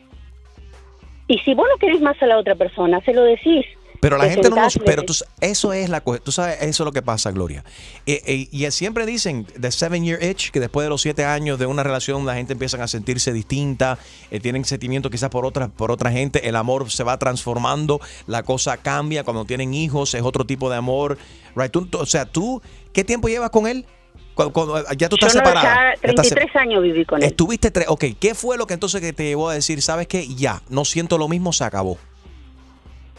[1.26, 3.64] y si vos no querés más a la otra persona, se lo decís.
[4.06, 6.84] Pero la Te gente no le Pero tú, eso es la Tú sabes, eso es
[6.84, 7.64] lo que pasa, Gloria.
[8.06, 11.58] Eh, eh, y siempre dicen, the seven year itch, que después de los siete años
[11.58, 13.98] de una relación la gente empieza a sentirse distinta,
[14.30, 18.44] eh, tienen sentimientos quizás por otra, por otra gente, el amor se va transformando, la
[18.44, 21.18] cosa cambia, cuando tienen hijos es otro tipo de amor.
[21.56, 21.72] Right?
[21.72, 23.86] Tú- o sea, tú, ¿qué tiempo llevas con él?
[24.34, 25.94] Cuando- cuando- ya tú estás yo no, separada.
[25.94, 27.28] ya Ya estás se- 33 años viví con él.
[27.28, 27.86] Estuviste tres.
[27.88, 30.28] Ok, ¿qué fue lo que entonces que te llevó a decir, sabes qué?
[30.28, 31.98] Ya, no siento lo mismo, se acabó.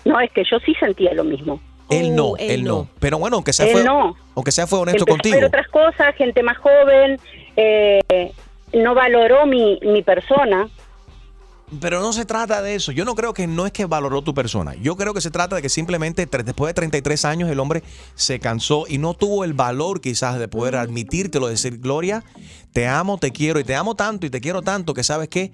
[0.07, 1.59] No, es que yo sí sentía lo mismo.
[1.89, 2.69] Él no, Uh, él, él no.
[2.79, 2.87] no.
[2.99, 4.15] Pero bueno, aunque sea Él fue, no.
[4.35, 5.35] aunque sea fue honesto Empezó a contigo.
[5.35, 7.19] ver otras cosas, gente más joven,
[7.55, 8.31] eh,
[8.73, 10.67] no valoró mi, mi persona.
[11.81, 12.93] Pero no se trata de eso.
[12.93, 14.73] Yo no creo que no es que valoró tu persona.
[14.75, 17.83] Yo creo que se trata de que simplemente después de 33 años el hombre
[18.15, 22.23] se cansó y no tuvo el valor quizás de poder admitírtelo, decir, Gloria,
[22.71, 25.51] te amo, te quiero y te amo tanto y te quiero tanto que sabes que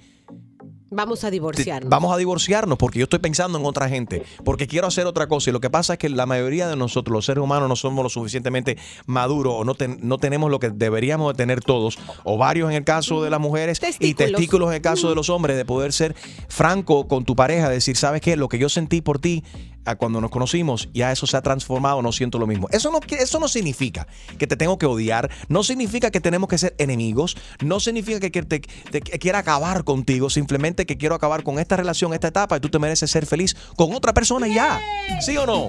[0.95, 1.89] Vamos a divorciarnos.
[1.89, 5.49] vamos a divorciarnos porque yo estoy pensando en otra gente, porque quiero hacer otra cosa.
[5.49, 8.03] Y lo que pasa es que la mayoría de nosotros, los seres humanos, no somos
[8.03, 12.37] lo suficientemente maduros o no, ten- no tenemos lo que deberíamos de tener todos, o
[12.37, 15.57] varios en el caso de las mujeres y testículos en el caso de los hombres,
[15.57, 16.15] de poder ser
[16.47, 18.35] franco con tu pareja, decir, ¿sabes qué?
[18.35, 19.43] Lo que yo sentí por ti
[19.85, 22.67] a cuando nos conocimos, ya eso se ha transformado, no siento lo mismo.
[22.71, 26.57] Eso no, eso no significa que te tengo que odiar, no significa que tenemos que
[26.57, 31.15] ser enemigos, no significa que, que te- te- que quiera acabar contigo, simplemente que quiero
[31.15, 34.47] acabar con esta relación, esta etapa, y tú te mereces ser feliz con otra persona
[34.47, 34.81] y ya.
[35.21, 35.67] ¿Sí o no?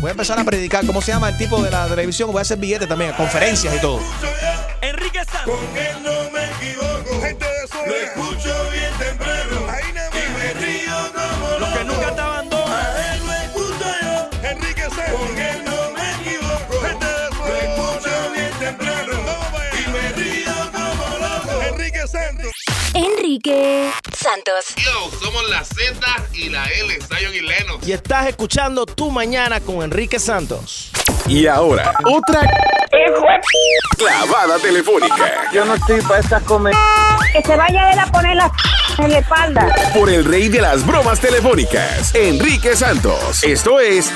[0.00, 2.30] Voy a empezar a predicar, ¿cómo se llama el tipo de la televisión?
[2.32, 3.98] Voy a hacer billetes también, conferencias y todo.
[4.82, 5.54] Enrique Santos.
[23.48, 24.74] Enrique Santos.
[24.76, 25.94] Yo, somos la Z
[26.34, 27.78] y la L, Zion y Leno.
[27.86, 30.90] Y estás escuchando Tu Mañana con Enrique Santos.
[31.28, 32.40] Y ahora, otra
[33.96, 35.50] clavada telefónica.
[35.52, 36.74] Yo no estoy para estas comer.
[37.32, 38.52] Que se vaya él a poner la
[38.98, 39.74] en la espalda.
[39.94, 43.44] Por el rey de las bromas telefónicas, Enrique Santos.
[43.44, 44.12] Esto es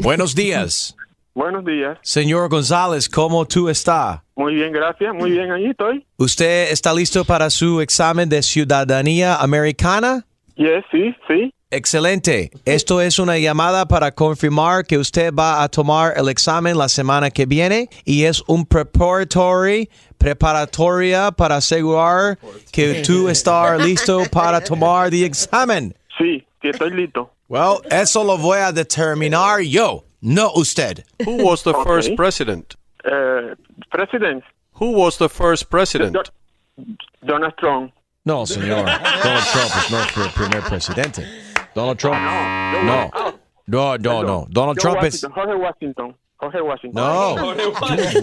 [0.00, 0.96] Buenos días.
[1.34, 1.98] Buenos días.
[2.02, 4.22] Señor González, ¿cómo tú está?
[4.42, 5.14] Muy bien, gracias.
[5.14, 6.04] Muy bien, ahí estoy.
[6.16, 10.26] ¿Usted está listo para su examen de ciudadanía americana?
[10.56, 11.54] Yes, sí, sí.
[11.70, 12.50] Excelente.
[12.64, 17.30] Esto es una llamada para confirmar que usted va a tomar el examen la semana
[17.30, 22.36] que viene y es un preparatory, preparatoria para asegurar
[22.72, 25.94] que tú estás listo para tomar el examen.
[26.18, 27.30] Sí, que estoy listo.
[27.48, 31.04] Well, eso lo voy a determinar yo, no usted.
[31.24, 31.84] Who was the Okay.
[31.84, 32.74] first president?
[33.04, 33.54] Uh,
[33.90, 36.16] president, Who was the first president?
[37.24, 37.92] Donald Trump.
[38.24, 38.84] No, señor.
[38.86, 41.26] Donald Trump es nuestro primer presidente.
[41.74, 42.16] Donald Trump.
[42.84, 43.10] No.
[43.66, 44.46] No, no, no.
[44.50, 45.24] Donald George Trump es.
[45.24, 47.02] Washington, Jorge Washington.
[47.38, 48.22] Jorge Washington.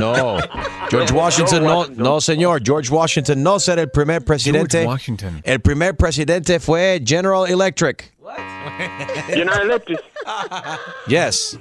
[0.00, 0.14] No.
[0.14, 0.40] No.
[0.88, 2.62] George Washington no, no, señor.
[2.64, 4.78] George Washington no será el primer presidente.
[4.78, 5.42] George Washington.
[5.44, 8.14] El primer presidente fue General Electric.
[9.28, 10.00] General Electric.
[11.06, 11.58] Yes.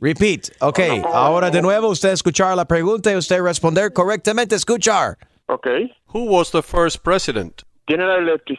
[0.00, 0.50] Repeat.
[0.60, 0.80] Ok.
[1.12, 4.56] Ahora de nuevo usted escuchar la pregunta y usted responder correctamente.
[4.56, 5.18] Escuchar.
[5.46, 5.94] Okay.
[6.12, 7.62] Who was the first president?
[7.86, 8.58] General Electric.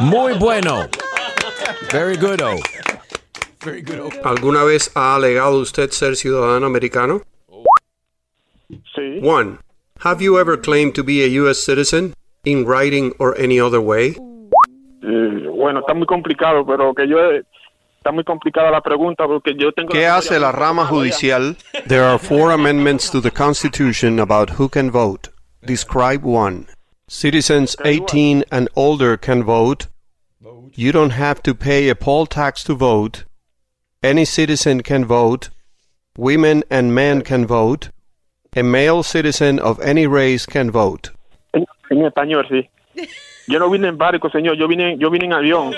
[0.00, 0.88] Muy bueno.
[1.92, 2.42] Very good.
[2.42, 2.58] Oh.
[4.24, 7.22] ¿Alguna vez ha alegado usted ser ciudadano americano?
[8.94, 9.20] Sí.
[9.22, 9.58] One.
[10.00, 11.60] Have you ever claimed to be a U.S.
[11.60, 14.16] citizen in writing or any other way?
[15.02, 17.18] Eh, bueno, está muy complicado, pero que yo...
[17.98, 19.88] Está muy complicada la pregunta porque yo tengo...
[19.88, 21.56] ¿Qué hace la rama judicial?
[21.88, 25.30] There are four amendments to the Constitution about who can vote.
[25.62, 26.66] Describe one.
[27.08, 29.88] Citizens 18 and older can vote.
[30.74, 33.24] You don't have to pay a poll tax to vote.
[34.02, 35.50] Any citizen can vote.
[36.16, 37.90] Women and men can vote.
[38.56, 41.10] A male citizen of any race can vote.
[41.52, 42.68] En, en español, sí.
[43.48, 44.56] Yo no vine en barco, señor.
[44.56, 45.72] Yo vine, yo vine en avión.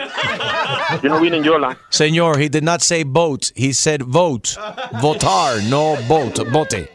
[1.02, 1.76] Yo no vine en yola.
[1.90, 3.52] Señor, he did not say boat.
[3.54, 4.56] He said vote.
[5.00, 6.40] Votar, no boat.
[6.52, 6.88] Bote.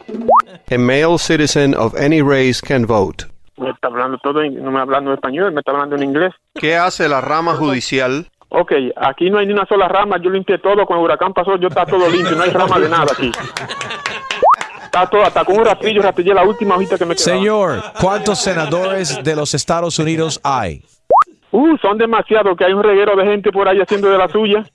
[0.72, 3.26] A male citizen of any race can vote.
[3.58, 6.34] Me está hablando todo, en- no me está hablando español, me está hablando en inglés.
[6.56, 8.28] ¿Qué hace la rama judicial?
[8.50, 10.18] Ok, aquí no hay ni una sola rama.
[10.22, 10.86] Yo limpié todo.
[10.86, 12.36] Cuando el huracán pasó, yo está todo limpio.
[12.36, 13.32] No hay rama de nada aquí.
[14.84, 17.38] Está todo, hasta con un rastrillo, rastillé la última hojita que me quedaba.
[17.38, 20.84] Señor, ¿cuántos senadores de los Estados Unidos hay?
[21.52, 24.66] Uh, son demasiados, que hay un reguero de gente por ahí haciendo de la suya.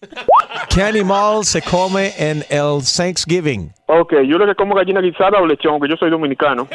[0.69, 3.73] ¿Qué animal se come en el Thanksgiving?
[3.87, 6.69] Ok, yo lo que como gallina guisada o lechón, que yo soy dominicano.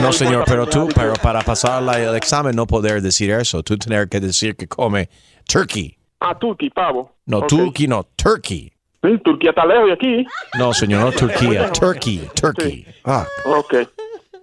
[0.00, 3.62] No, señor, pero tú, pero para pasar la- el examen no poder decir eso.
[3.62, 5.08] Tú tener que decir que come
[5.48, 5.95] turkey.
[6.20, 7.12] Ah, turkey, pavo.
[7.26, 7.48] No, Ok.
[7.48, 8.72] turkey, no, turkey.
[9.02, 10.26] Sí, Turquía está lejos de aquí.
[10.58, 12.86] No, señor, no Turquía, turkey, turkey.
[13.04, 13.74] Ah, Ok.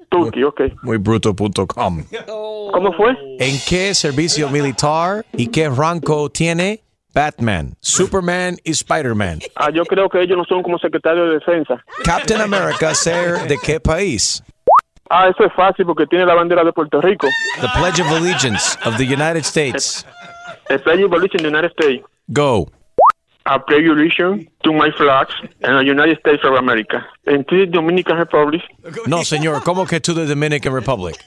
[0.09, 0.61] Turkey, ok.
[0.83, 2.03] muy bruto.com.
[2.71, 3.17] ¿Cómo fue?
[3.39, 6.81] ¿En qué servicio militar y qué rango tiene
[7.15, 9.39] Batman, Superman y Spider-Man?
[9.55, 11.83] Ah, yo creo que ellos no son como secretarios de defensa.
[12.03, 14.43] Captain America ser de qué país?
[15.09, 17.27] Ah, eso es fácil porque tiene la bandera de Puerto Rico.
[17.59, 20.05] The Pledge of Allegiance of the United States.
[20.69, 22.03] El Pledge of in the United States.
[22.31, 22.69] Go.
[23.45, 27.05] I pledge allegiance to my flags and the United States of America.
[27.25, 28.61] And to the Dominican Republic.
[29.05, 31.17] No, señor, ¿cómo que to the Dominican Republic?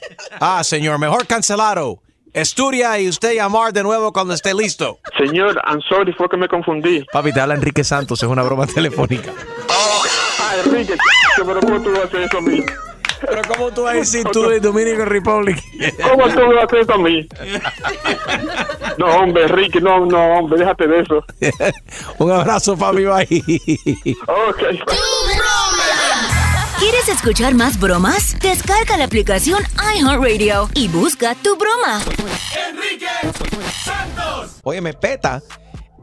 [0.41, 2.01] Ah, señor, mejor cancelado.
[2.33, 4.99] Estudia y usted llamar de nuevo cuando esté listo.
[5.17, 7.05] Señor, I'm sorry, fue que me confundí.
[7.11, 9.31] Papi, te habla Enrique Santos, es una broma telefónica.
[9.69, 10.95] Ah, Enrique,
[11.35, 12.63] pero ¿cómo tú vas a hacer eso a mí?
[13.21, 15.61] Pero ¿cómo tú vas a decir tú de Dominican Republic?
[16.01, 17.27] ¿Cómo tú me vas a hacer eso a mí?
[18.97, 21.23] No, hombre, Enrique, no, no, hombre, déjate de eso.
[22.17, 23.43] Un abrazo, papi, bye.
[24.27, 24.63] Ok.
[26.79, 28.37] ¿Quieres escuchar más bromas?
[28.39, 29.61] Descarga la aplicación
[29.95, 32.01] iHeartRadio y busca tu broma.
[34.63, 35.41] Óyeme, PETA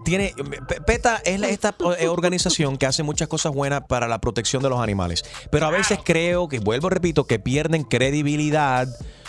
[0.04, 0.32] tiene
[0.68, 4.62] Pe- PETA es la- esta eh, organización que hace muchas cosas buenas para la protección
[4.62, 8.86] de los animales, pero a veces creo que vuelvo repito que pierden credibilidad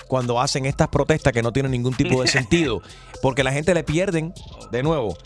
[0.07, 2.81] cuando hacen estas protestas que no tienen ningún tipo de sentido,
[3.21, 4.33] porque la gente le pierden
[4.71, 5.17] de nuevo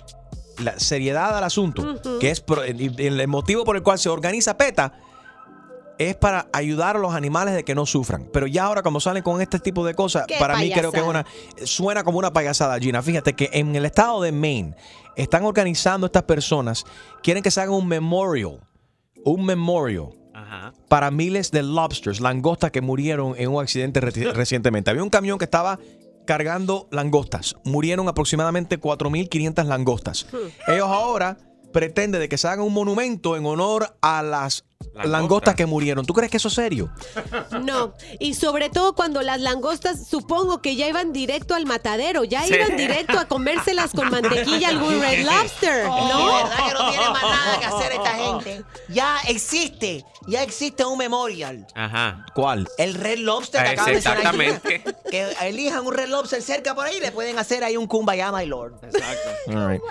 [0.60, 2.44] la seriedad al asunto, que es
[2.98, 4.94] el motivo por el cual se organiza PETA
[5.98, 8.30] es para ayudar a los animales de que no sufran.
[8.32, 11.06] Pero ya ahora cuando salen con este tipo de cosas, para mí creo que es
[11.06, 11.26] una
[11.66, 13.02] suena como una payasada, Gina.
[13.02, 14.76] Fíjate que en el estado de Maine
[15.22, 16.86] están organizando estas personas,
[17.24, 18.60] quieren que se haga un memorial,
[19.26, 20.10] un memorial
[20.88, 24.90] para miles de lobsters, langostas que murieron en un accidente reci- recientemente.
[24.90, 25.78] Había un camión que estaba
[26.26, 27.56] cargando langostas.
[27.66, 30.28] Murieron aproximadamente 4.500 langostas.
[30.68, 31.38] Ellos ahora
[31.72, 34.64] pretenden de que se haga un monumento en honor a las
[35.04, 36.06] langostas que murieron.
[36.06, 36.90] ¿Tú crees que eso es serio?
[37.62, 42.44] No, y sobre todo cuando las langostas supongo que ya iban directo al matadero, ya
[42.44, 42.54] Sí.
[42.56, 46.26] iban directo a comérselas con mantequilla algún Red Lobster, Oh, ¿no?
[46.36, 48.64] ¿Verdad que no tiene más nada que hacer esta gente?
[48.88, 51.68] Ya existe, ya existe un memorial.
[51.76, 52.26] Ajá.
[52.34, 52.68] ¿Cuál?
[52.78, 54.84] El Red Lobster que Ah, acaba de exactamente.
[55.12, 58.32] Que elijan un Red Lobster cerca por ahí y le pueden hacer ahí un Kumbaya,
[58.32, 58.76] my lord.
[59.48, 59.82] All right.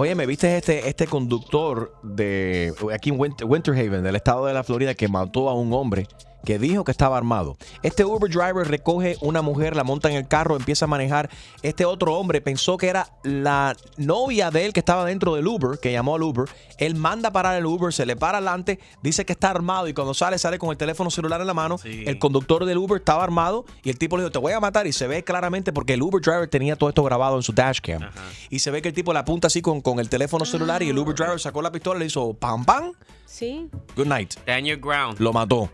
[0.00, 4.54] Oye, ¿me viste este, este conductor de aquí en Winter, Winter Haven, del estado de
[4.54, 6.06] la Florida, que mató a un hombre
[6.44, 7.56] que dijo que estaba armado?
[7.82, 11.30] Este Uber driver recoge una mujer, la monta en el carro, empieza a manejar.
[11.62, 15.78] Este otro hombre pensó que era la novia de él que estaba dentro del Uber,
[15.78, 16.46] que llamó al Uber.
[16.78, 20.14] Él manda parar el Uber, se le para adelante, dice que está armado y cuando
[20.14, 21.76] sale, sale con el teléfono celular en la mano.
[21.84, 24.86] El conductor del Uber estaba armado y el tipo le dijo, te voy a matar.
[24.86, 28.02] Y se ve claramente porque el Uber driver tenía todo esto grabado en su dashcam.
[28.50, 30.90] Y se ve que el tipo le apunta así con, con el teléfono celular y
[30.90, 32.92] el Uber driver sacó la pistola y le hizo pam pam.
[33.26, 33.68] Sí.
[33.96, 34.32] Good night.
[34.32, 35.18] Stand your ground.
[35.20, 35.70] Lo mató.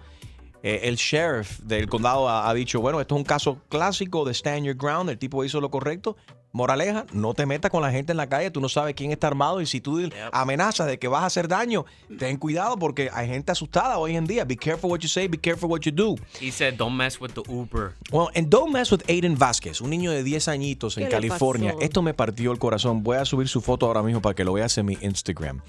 [0.66, 4.32] Eh, el sheriff del condado ha, ha dicho, bueno, esto es un caso clásico de
[4.32, 6.16] stand your ground, el tipo hizo lo correcto.
[6.52, 9.26] Moraleja, no te metas con la gente en la calle, tú no sabes quién está
[9.26, 10.00] armado y si tú
[10.32, 11.84] amenazas de que vas a hacer daño,
[12.16, 14.44] ten cuidado porque hay gente asustada hoy en día.
[14.44, 16.14] Be careful what you say, be careful what you do.
[16.40, 17.94] He said, don't mess with the Uber.
[18.10, 21.28] Well, and don't mess with Aiden Vázquez, un niño de 10 añitos en ¿Qué le
[21.28, 21.72] California.
[21.72, 21.82] pasó?
[21.82, 23.02] Esto me partió el corazón.
[23.02, 25.60] Voy a subir su foto ahora mismo para que lo veas en mi Instagram.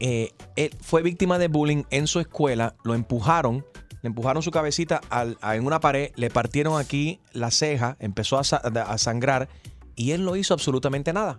[0.00, 3.64] Eh, él fue víctima de bullying en su escuela, lo empujaron,
[4.04, 8.38] le empujaron su cabecita al- a- en una pared, le partieron aquí la ceja, empezó
[8.38, 9.48] a, sa- a sangrar
[9.96, 11.38] y él no hizo absolutamente nada.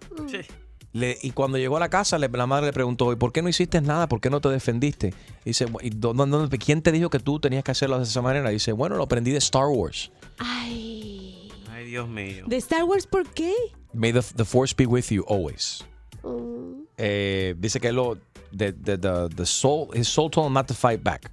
[0.93, 3.43] Le- y cuando llegó a la casa, le- la madre le preguntó, ¿y por qué
[3.43, 4.08] no hiciste nada?
[4.10, 5.13] ¿Por qué no te defendiste?
[5.45, 8.06] Dice, "Bu- ¿y dó- dó- dónde- ¿quién te dijo que tú tenías que hacerlo de
[8.06, 8.49] esa manera?
[8.49, 10.12] Dice, bueno, lo aprendí de Star Wars.
[10.39, 11.51] Ay.
[11.69, 12.45] Ay, Dios mío.
[12.47, 13.54] ¿De Star Wars por qué?
[13.93, 15.86] May the, the force be with you always.
[16.23, 16.86] Mm.
[16.97, 18.17] Eh, dice que lo,
[18.56, 21.30] the, the, the, the soul, his soul told him not to fight back.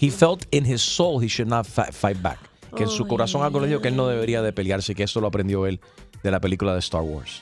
[0.00, 2.38] He felt in his soul he should not fi- fight back.
[2.76, 5.04] Que en su corazón algo le dijo que él no debería de pelearse y que
[5.04, 5.78] esto lo aprendió él
[6.24, 7.40] de la película de Star Wars.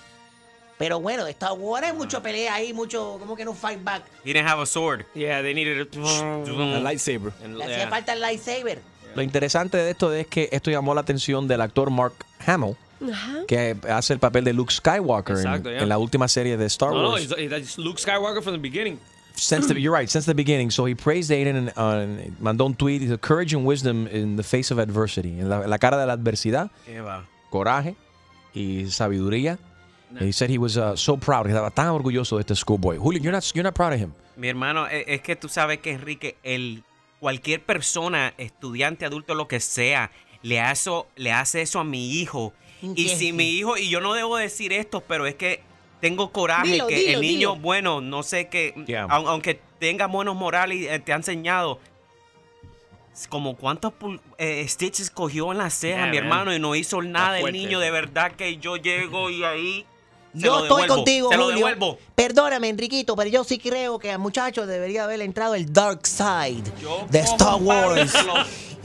[0.76, 4.02] Pero bueno, Star Wars hay mucho pelea ahí, mucho, como que no fight back.
[4.24, 5.06] He didn't have a sword.
[5.14, 7.32] Yeah, they needed a, A lightsaber.
[7.48, 8.80] Le hacía falta el lightsaber.
[9.14, 12.76] Lo interesante de esto es que esto llamó la atención del actor Mark Hamill,
[13.12, 13.44] Ajá.
[13.46, 15.86] que hace el papel de Luke Skywalker en- Exacto, en, yeah.
[15.86, 17.78] la última serie de Star No, no, Wars.
[17.78, 18.98] Luke Skywalker from the beginning.
[19.42, 20.70] Since the, you're right, since the beginning.
[20.70, 22.06] So he praised Aiden and uh,
[22.40, 23.00] mandó un tweet.
[23.00, 25.40] Dice, courage and wisdom in the face of adversity.
[25.40, 26.70] En la, cara de la adversidad,
[27.50, 27.96] coraje
[28.54, 29.58] y sabiduría.
[30.18, 31.46] He said he was uh, so proud.
[31.46, 32.98] Estaba tan orgulloso de este schoolboy.
[32.98, 34.12] Julio, you're not, you're not proud of him.
[34.36, 36.84] Mi hermano, e- es que tú sabes que Enrique, el,
[37.18, 40.10] cualquier persona, estudiante, adulto, lo que sea,
[40.42, 42.52] le hace, le hace eso a mi hijo.
[42.82, 45.62] Y si mi hijo, y yo no debo decir esto, pero es que
[46.02, 47.56] tengo coraje Dilo, que dilo, el niño, dilo.
[47.56, 49.06] bueno, no sé qué, Yeah.
[49.06, 51.78] aun- aunque tenga buenos morales y eh, te ha enseñado,
[53.28, 56.24] como cuántos pul- eh, stitches cogió en la ceja, Yeah, mi man.
[56.24, 59.86] hermano, y no hizo nada el niño, de verdad que yo llego y ahí...
[60.34, 61.56] se Yo estoy devuelvo, contigo, Se lo Julio.
[61.58, 61.98] devuelvo.
[62.14, 66.62] Perdóname, Enriquito, pero yo sí creo que al muchacho debería haber entrado el dark side
[66.80, 68.12] Yo de Star Wars.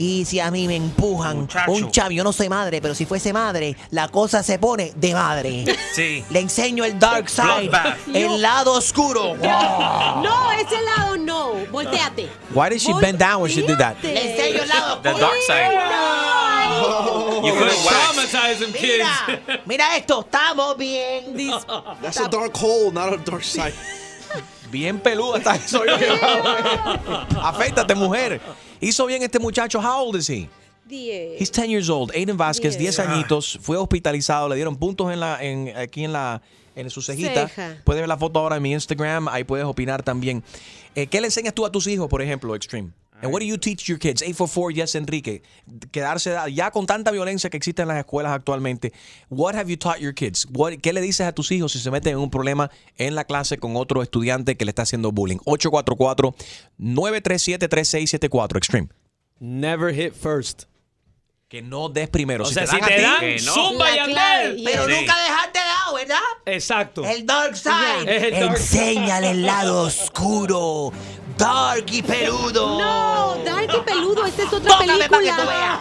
[0.00, 1.72] Y si a mí me empujan Muchacho.
[1.72, 5.12] un chavo, yo no soy madre, pero si fuese madre, la cosa se pone de
[5.12, 5.64] madre.
[5.92, 6.22] Sí.
[6.30, 7.68] Le enseño el dark side,
[8.14, 9.34] el lado oscuro.
[9.42, 11.52] No, ese lado no.
[11.72, 12.28] Volteate.
[12.54, 13.96] Why did she bend down when she did that?
[14.02, 15.26] Le enseño el lado The oscuro.
[15.26, 17.17] dark side.
[17.42, 17.88] Have waxed.
[17.88, 19.04] Traumatize them kids.
[19.26, 21.36] Mira, mira esto, estamos bien.
[22.02, 23.74] That's a dark hole, not a dark side.
[24.70, 25.82] Bien peluda está eso.
[27.42, 28.38] Afeítate, mujer.
[28.80, 29.80] Hizo bien este muchacho.
[29.80, 30.48] How old is he?
[30.84, 31.40] Diez.
[31.40, 32.12] He's 10 years old.
[32.14, 32.98] Aiden Vázquez, 10 Diez.
[32.98, 33.58] añitos.
[33.62, 34.48] Fue hospitalizado.
[34.48, 36.42] Le dieron puntos en la, en, aquí en la
[36.74, 37.48] en su cejita.
[37.48, 37.76] Ceja.
[37.84, 39.28] Puedes ver la foto ahora en mi Instagram.
[39.28, 40.44] Ahí puedes opinar también.
[40.94, 42.90] Eh, ¿Qué le enseñas tú a tus hijos, por ejemplo, Extreme?
[43.20, 44.22] And what do you teach your kids?
[44.22, 45.42] 844 Yes Enrique.
[45.90, 48.92] Quedarse ya con tanta violencia que existe en las escuelas actualmente.
[49.28, 50.46] What have you taught your kids?
[50.52, 53.24] What, ¿Qué le dices a tus hijos si se meten en un problema en la
[53.24, 55.38] clase con otro estudiante que le está haciendo bullying?
[55.46, 56.34] 844
[56.78, 58.88] 937 3674 Extreme.
[59.40, 60.64] Never hit first.
[61.48, 62.44] Que no des primero.
[62.44, 63.54] O si sea, te si dan te dan, no.
[63.54, 64.52] zumba y yeah.
[64.64, 64.92] Pero Sí.
[64.92, 66.18] nunca dejarte de lado, ¿verdad?
[66.44, 67.04] Exacto.
[67.06, 68.16] El dark side.
[68.16, 70.92] Es el dark Enséñale el lado oscuro.
[71.38, 72.78] Dark y peludo.
[72.80, 75.46] No, Dark y Peludo, esta es otra Tócame para que tú película.
[75.46, 75.78] veas.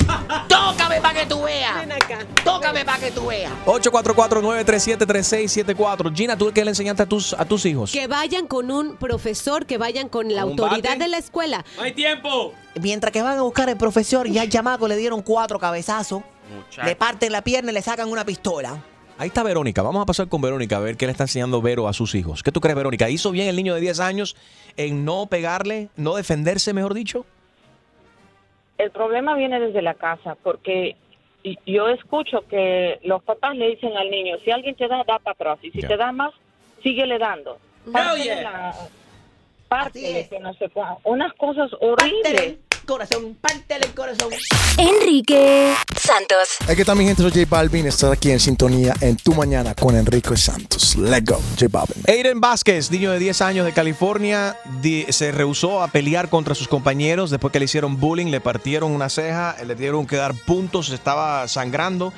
[0.48, 1.76] Tócame para que tú veas.
[1.80, 2.20] Ven acá.
[2.44, 3.52] Tócame para que tú veas.
[3.66, 6.16] 844-937-3674.
[6.16, 7.92] Gina, ¿tú qué le enseñaste a tus, a tus hijos?
[7.92, 11.04] Que vayan con un profesor, que vayan con la ¿Un autoridad bate?
[11.04, 11.66] de la escuela.
[11.76, 12.54] No hay tiempo.
[12.80, 16.22] Mientras que van a buscar el profesor, ya al chamaco le dieron cuatro cabezazos.
[16.84, 18.78] Le parten la pierna y le sacan una pistola.
[19.20, 19.82] Ahí está Verónica.
[19.82, 22.44] Vamos a pasar con Verónica a ver qué le está enseñando Vero a sus hijos.
[22.44, 23.10] ¿Qué tú crees, Verónica?
[23.10, 24.36] ¿Hizo bien el niño de 10 años
[24.78, 27.26] en no pegarle, no defenderse, mejor dicho?
[28.78, 30.96] El problema viene desde la casa, porque
[31.66, 35.32] yo escucho que los papás le dicen al niño, si alguien te da, da para
[35.32, 36.32] atrás, y si te da más,
[36.84, 37.58] síguele dando.
[38.44, 38.76] La-
[39.68, 40.98] parte de que no se pueda.
[41.04, 42.56] Unas cosas horribles.
[42.88, 44.30] Corazón, pártele el corazón.
[44.78, 46.56] Enrique Santos.
[46.70, 47.86] Aquí mi gente, soy J Balvin.
[47.86, 50.96] Estar aquí en sintonía en Tu Mañana con Enrique Santos.
[50.96, 52.02] Let's go, J Balvin.
[52.08, 54.56] Aiden Vázquez, niño de 10 años de California,
[55.10, 59.10] se rehusó a pelear contra sus compañeros después que le hicieron bullying, le partieron una
[59.10, 62.14] ceja, le dieron que dar puntos, estaba sangrando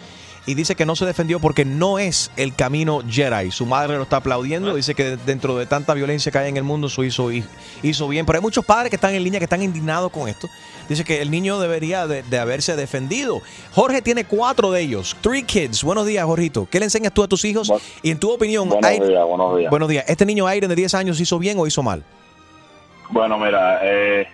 [0.50, 3.52] y dice que no se defendió porque no es el camino Jedi.
[3.52, 6.64] Su madre lo está aplaudiendo, dice que dentro de tanta violencia que hay en el
[6.64, 7.30] mundo, su hizo,
[7.84, 8.26] hizo bien.
[8.26, 10.48] Pero hay muchos padres que están en línea que están indignados con esto.
[10.88, 13.44] Dice que el niño debería de, de haberse defendido.
[13.76, 15.84] Jorge tiene cuatro de ellos, three kids.
[15.84, 16.68] Buenos días, Jorgito.
[16.72, 17.72] ¿Qué le enseñas tú a tus hijos?
[18.02, 19.70] Y en tu opinión, Buenos días, buenos días.
[19.70, 20.06] Buenos días.
[20.08, 22.04] ¿Este niño Aiden de 10 años hizo bien o hizo mal?
[23.12, 24.28] Bueno, mira, eh,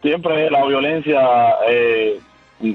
[0.00, 1.20] siempre la violencia
[1.68, 2.18] eh,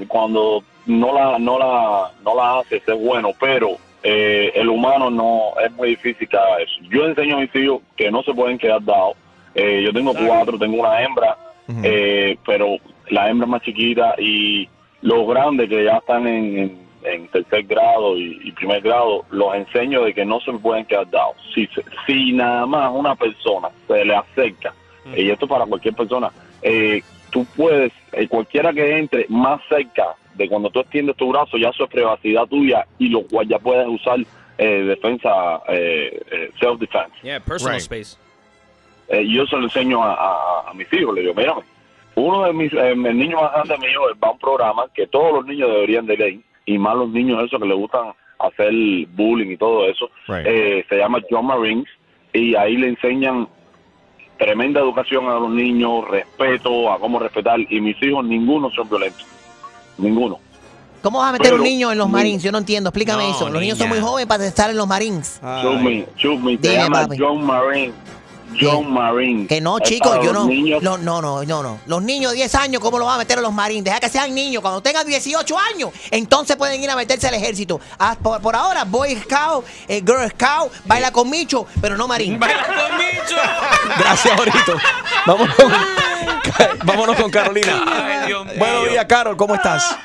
[0.08, 5.52] cuando no la no la no la haces es bueno, pero eh, el humano no
[5.64, 6.72] es muy difícil que haga eso.
[6.90, 9.16] Yo enseño a mis hijos que no se pueden quedar dados.
[9.54, 11.36] Eh, yo tengo cuatro, tengo una hembra,
[11.82, 12.76] eh, pero
[13.08, 14.68] la hembra es más chiquita y
[15.02, 19.54] los grandes que ya están en, en- en tercer grado y, y primer grado, los
[19.54, 21.36] enseño de que no se pueden quedar dados.
[21.54, 24.72] Si, se- si nada más una persona se le acerca,
[25.14, 26.30] y esto para cualquier persona,
[26.62, 31.56] eh, tú puedes, eh, cualquiera que entre más cerca de cuando tú extiendes tu brazo,
[31.56, 34.18] ya eso es privacidad tuya y lo cual ya puedes usar
[34.58, 37.12] eh, defensa, eh, eh, self-defense.
[37.22, 37.82] Yeah, personal Right.
[37.82, 38.16] space.
[39.08, 41.14] Eh, yo se lo enseño a, a- a mis hijos.
[41.14, 41.54] Le digo, mira,
[42.14, 45.32] uno de mis, eh, el niño más grande mío va a un programa que todos
[45.34, 46.36] los niños deberían de leer,
[46.66, 48.72] y más los niños esos que le gustan hacer
[49.10, 50.08] bullying y todo eso.
[50.28, 50.46] Right.
[50.46, 51.88] Eh, se llama John Marines,
[52.32, 53.48] y ahí le enseñan
[54.38, 59.24] tremenda educación a los niños, respeto, a cómo respetar, y mis hijos ninguno son violentos.
[59.98, 60.38] Ninguno.
[61.02, 62.42] ¿Cómo vas a meter Pero- un niño en los Marines?
[62.42, 62.88] Yo no entiendo.
[62.88, 63.48] Explícame No, eso.
[63.50, 65.38] Los niños son muy jóvenes para estar en los Marines.
[65.42, 67.06] Me, se Dime, llama.
[67.18, 67.92] John Marine.
[68.60, 69.46] John Marine.
[69.46, 70.96] Que no, chicos, yo no, niños no.
[70.98, 71.78] No, no, no, no.
[71.86, 73.84] Los niños de 10 años, ¿cómo lo van a meter a los marines?
[73.84, 74.62] Deja que sean niños.
[74.62, 77.80] Cuando tengan 18 años, entonces pueden ir a meterse al ejército.
[77.98, 82.38] Ah, por, por ahora, Boy Scout, eh, Girl Scout, baila con Micho, pero no marín.
[82.38, 83.36] ¡Baila con Micho!
[83.98, 84.76] Gracias, Jorgito.
[85.26, 85.72] Vámonos con,
[86.84, 88.24] vámonos con Carolina.
[88.58, 89.36] Buenos días, Carol.
[89.36, 89.96] ¿Cómo estás?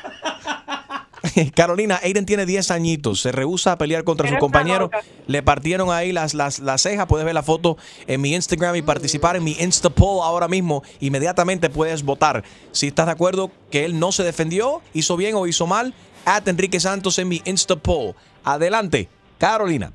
[1.56, 4.40] Carolina, Aiden tiene 10 añitos, se rehúsa a pelear contra una
[4.84, 5.02] loca.
[5.28, 7.78] le partieron ahí las, las, las cejas, puedes ver la foto
[8.08, 12.88] en mi Instagram y participar en mi Insta poll ahora mismo, inmediatamente puedes votar si
[12.88, 15.94] estás de acuerdo que él no se defendió, hizo bien o hizo mal,
[16.26, 18.14] at Enrique Santos en mi Insta poll.
[18.44, 19.08] Adelante,
[19.38, 19.92] Carolina.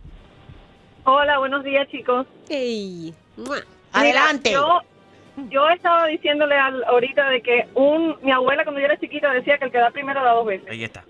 [1.04, 2.26] Hola, buenos días, chicos.
[3.92, 4.50] Adelante.
[4.50, 4.80] Mira, yo,
[5.50, 9.58] yo estaba diciéndole al- ahorita de que un mi abuela cuando yo era chiquita decía
[9.58, 10.68] que el que da primero da dos veces.
[10.70, 11.04] Ahí está.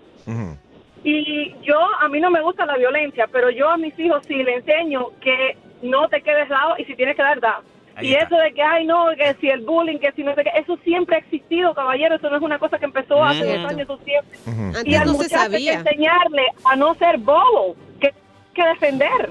[1.03, 4.35] Y yo, a mí no me gusta la violencia, pero yo a mis hijos sí
[4.35, 7.61] le enseño que no te quedes dado y si tienes que dar, da.
[7.95, 8.25] Ahí y está.
[8.25, 10.77] eso de que, ay, no, que si el bullying, que si no sé qué, eso
[10.83, 13.47] siempre ha existido, caballero, eso no es una cosa que empezó hace Mm.
[13.47, 14.37] 10 años, eso siempre.
[14.67, 18.13] Antes y al no muchacho hay que enseñarle a no ser bobo, que
[18.53, 19.29] que defender.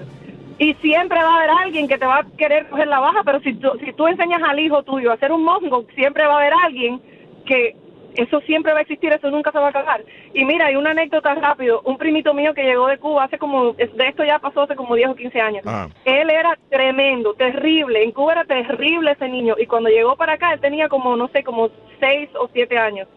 [0.58, 3.40] Y siempre va a haber alguien que te va a querer coger la baja, pero
[3.40, 6.36] si tú, si tú enseñas al hijo tuyo a ser un mongo, siempre va a
[6.38, 7.00] haber alguien
[7.44, 7.74] que
[8.14, 10.02] eso siempre va a existir, eso nunca se va a acabar.
[10.32, 13.72] Y mira, hay una anécdota rápido, un primito mío que llegó de Cuba hace como,
[13.72, 15.64] de esto ya pasó hace como 10 o 15 años.
[15.66, 15.88] Ah.
[16.04, 20.52] Él era tremendo, terrible, en Cuba era terrible ese niño y cuando llegó para acá
[20.52, 23.08] él tenía como, no sé, como 6 o 7 años.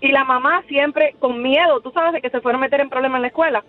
[0.00, 2.90] Y la mamá siempre con miedo, tú sabes, de que se fuera a meter en
[2.90, 3.64] problemas en la escuela.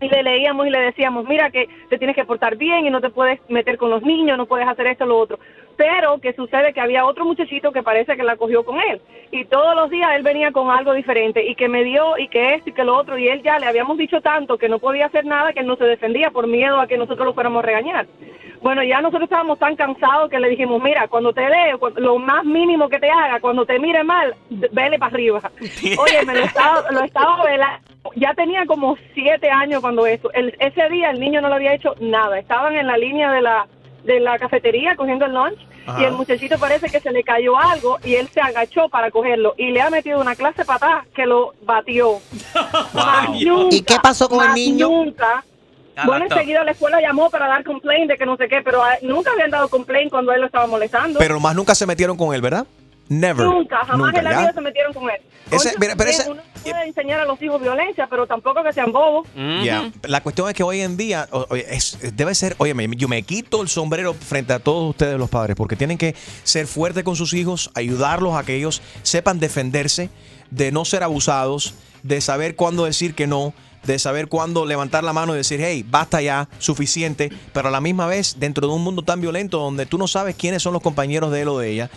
[0.00, 3.00] Y le leíamos y le decíamos, mira que te tienes que portar bien y no
[3.00, 5.38] te puedes meter con los niños, no puedes hacer esto o lo otro.
[5.76, 9.00] Pero que sucede que había otro muchachito que parece que la cogió con él.
[9.32, 12.54] Y todos los días él venía con algo diferente y que me dio y que
[12.54, 13.18] esto y que lo otro.
[13.18, 15.76] Y él ya le habíamos dicho tanto que no podía hacer nada que él no
[15.76, 18.06] se defendía por miedo a que nosotros lo fuéramos a regañar.
[18.62, 22.44] Bueno, ya nosotros estábamos tan cansados que le dijimos, mira, cuando te dé, lo más
[22.46, 25.50] mínimo que te haga, cuando te mire mal, vele para arriba.
[25.98, 27.78] Oye, me lo estaba, lo estaba velando.
[28.16, 30.32] Ya tenía como siete años cuando eso.
[30.32, 32.38] El- ese día el niño no le había hecho nada.
[32.38, 33.66] Estaban en la línea de la,
[34.04, 36.00] de la cafetería cogiendo el lunch Ajá.
[36.00, 39.54] y el muchachito parece que se le cayó algo y él se agachó para cogerlo
[39.58, 42.20] y le ha metido una clase patada que lo batió.
[42.94, 44.88] Más nunca, ¿Y qué pasó con el niño?
[44.88, 45.44] Nunca.
[45.96, 48.82] Ah, Bueno, enseguida la escuela llamó para dar complaint de que no sé qué, pero
[48.82, 51.18] a- nunca habían dado complaint cuando él lo estaba molestando.
[51.20, 52.66] Pero más nunca se metieron con él, ¿verdad?
[53.08, 53.46] Never.
[53.46, 54.40] Nunca, jamás Nunca, en la ¿ya?
[54.40, 55.20] vida se metieron con él.
[55.50, 56.42] Ese- mira, pero ese- uno
[56.72, 59.28] puede enseñar a los hijos violencia, pero tampoco que sean bobos.
[59.62, 61.28] Ya, La cuestión es que hoy en día
[61.70, 65.56] es- debe ser, oye, yo me quito el sombrero frente a todos ustedes los padres,
[65.56, 70.10] porque tienen que ser fuertes con sus hijos, ayudarlos a que ellos sepan defenderse,
[70.50, 73.54] de no ser abusados, de saber cuándo decir que no,
[73.84, 77.80] de saber cuándo levantar la mano y decir, hey, basta ya, suficiente, pero a la
[77.82, 80.80] misma vez, dentro de un mundo tan violento donde tú no sabes quiénes son los
[80.82, 81.90] compañeros de él o de ella,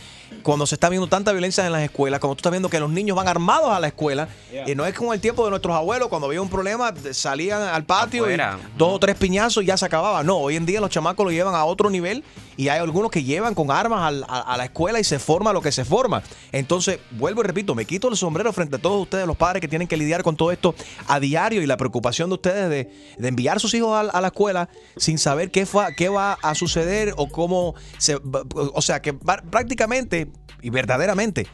[0.43, 2.89] cuando se está viendo tanta violencia en las escuelas, cuando tú estás viendo que los
[2.89, 4.27] niños van armados a la escuela,
[4.65, 7.83] y no es como el tiempo de nuestros abuelos, cuando había un problema, salían al
[7.85, 8.57] patio Afuera.
[8.75, 10.23] y dos o tres piñazos y ya se acababa.
[10.23, 12.23] No, hoy en día los chamacos lo llevan a otro nivel
[12.55, 15.61] y hay algunos que llevan con armas a, a la escuela y se forma lo
[15.61, 16.23] que se forma.
[16.51, 19.67] Entonces, vuelvo y repito, me quito el sombrero frente a todos ustedes, los padres que
[19.67, 20.73] tienen que lidiar con todo esto
[21.07, 24.21] a diario y la preocupación de ustedes de, de enviar a sus hijos a, a
[24.21, 28.19] la escuela sin saber qué, fa- qué va a suceder o cómo se...
[28.73, 29.41] O sea, que va-
[30.61, 31.47] y verdaderamente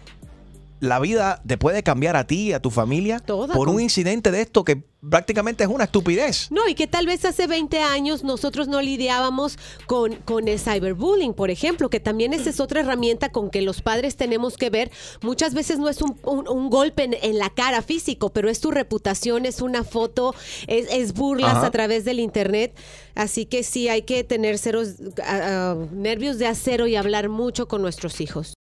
[0.80, 4.42] la vida te puede cambiar a ti y a tu familia por un incidente de
[4.42, 6.48] esto que prácticamente es una estupidez.
[6.52, 11.34] No, y que tal vez hace 20 años nosotros no lidiábamos con, con el cyberbullying,
[11.34, 14.92] por ejemplo, que también esa es otra herramienta con que los padres tenemos que ver.
[15.22, 18.60] Muchas veces no es un, un- un golpe en, en la cara físico, pero es
[18.60, 20.34] tu reputación, es una foto,
[20.68, 21.68] es, es burlas Ajá.
[21.68, 22.76] a través del internet.
[23.16, 24.90] Así que sí, hay que tener ceros,
[25.24, 28.54] ah, ah, nervios de acero y hablar mucho con nuestros hijos.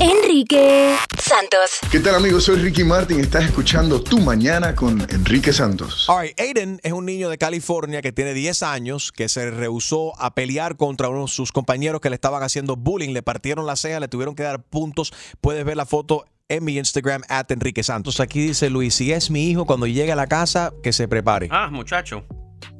[0.00, 1.70] Enrique Santos.
[1.90, 2.44] ¿Qué tal amigos?
[2.44, 3.18] Soy Ricky Martin.
[3.18, 5.77] Estás escuchando Tu Mañana con Enrique Santos.
[6.08, 10.18] All right, Aiden es un niño de California que tiene 10 años, que se rehusó
[10.20, 13.76] a pelear contra uno de sus compañeros que le estaban haciendo bullying, le partieron la
[13.76, 15.12] ceja, le tuvieron que dar puntos.
[15.40, 18.20] Puedes ver la foto en mi Instagram, at Enrique Santos.
[18.20, 21.48] Aquí dice Luis, si es mi hijo, cuando llegue a la casa, que se prepare.
[21.50, 22.24] Ah, muchacho.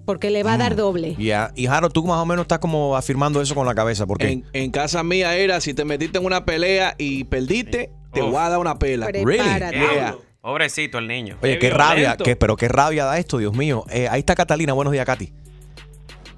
[0.07, 1.17] Porque le va a dar doble.
[1.19, 4.31] Ya, y Jaro, tú más o menos estás como afirmando eso con la cabeza, porque
[4.31, 8.37] En, en casa mía era, si te metiste en una pelea y perdiste, te voy
[8.37, 9.07] a dar una pela.
[9.09, 9.77] Prepárate.
[9.77, 10.17] Yeah.
[10.49, 11.37] Pobrecito el niño.
[11.43, 13.85] Oye, qué rabia, qué, pero qué rabia da esto, Dios mío.
[13.91, 15.31] Eh, ahí está Catalina, buenos días, Katy.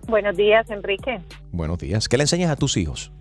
[0.09, 1.21] Buenos días, Enrique.
[1.53, 2.09] Buenos días.
[2.09, 3.13] ¿Qué le enseñas a tus hijos?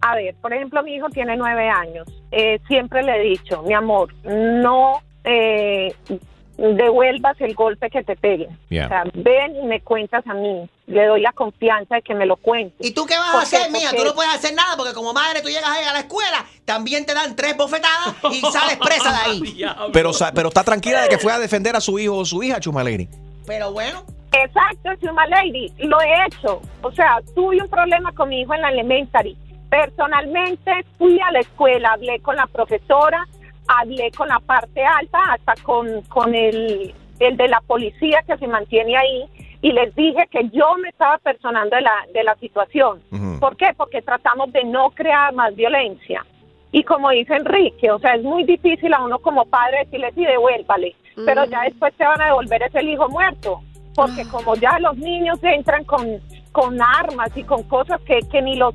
[0.00, 2.06] A ver, por ejemplo, mi hijo tiene nueve años.
[2.30, 5.94] Eh, siempre le he dicho, mi amor, no eh,
[6.58, 8.58] devuelvas el golpe que te peguen.
[8.68, 8.86] Yeah.
[8.86, 10.68] O sea, ven y me cuentas a mí.
[10.88, 12.74] Le doy la confianza de que me lo cuentes.
[12.86, 13.60] ¿Y tú qué vas a ¿Por hacer?
[13.70, 16.44] Porque- Tú no puedes hacer nada porque como madre tú llegas ahí a la escuela,
[16.64, 19.64] también te dan tres bofetadas y sales presa de ahí.
[19.92, 22.42] Pero, sa- pero está tranquila de que fue a defender a su hijo o su
[22.42, 23.08] hija, Chumaleni.
[23.46, 24.04] Pero bueno.
[24.32, 26.60] Exacto, Chuma Lady, lo he hecho.
[26.82, 29.36] O sea, tuve un problema con mi hijo en la elementary.
[29.70, 33.26] Personalmente fui a la escuela, hablé con la profesora,
[33.68, 38.46] hablé con la parte alta, hasta con, con el, el de la policía que se
[38.46, 39.24] mantiene ahí,
[39.60, 43.00] y les dije que yo me estaba personando de la, de la situación.
[43.40, 43.68] ¿Por qué?
[43.76, 46.24] Porque tratamos de no crear más violencia.
[46.70, 50.24] Y como dice Enrique, o sea, es muy difícil a uno como padre decirle, sí,
[50.24, 50.94] devuélvale,
[51.24, 53.60] pero ya después te van a devolver ese hijo muerto,
[53.94, 56.20] porque como ya los niños entran con,
[56.52, 58.74] con armas y con cosas que, que ni los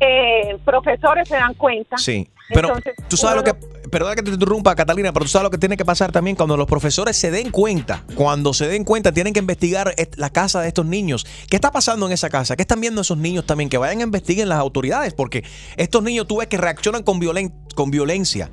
[0.00, 1.96] eh, profesores se dan cuenta.
[1.98, 2.28] Sí.
[2.52, 3.54] Pero Entonces, tú sabes lo que,
[3.90, 6.56] perdona que te interrumpa, Catalina, pero tú sabes lo que tiene que pasar también cuando
[6.56, 10.60] los profesores se den cuenta, cuando se den cuenta, tienen que investigar est- la casa
[10.60, 11.24] de estos niños.
[11.48, 12.56] ¿Qué está pasando en esa casa?
[12.56, 13.70] ¿Qué están viendo esos niños también?
[13.70, 15.44] Que vayan a investiguen las autoridades, porque
[15.76, 18.50] estos niños tú ves que reaccionan con, violen- con violencia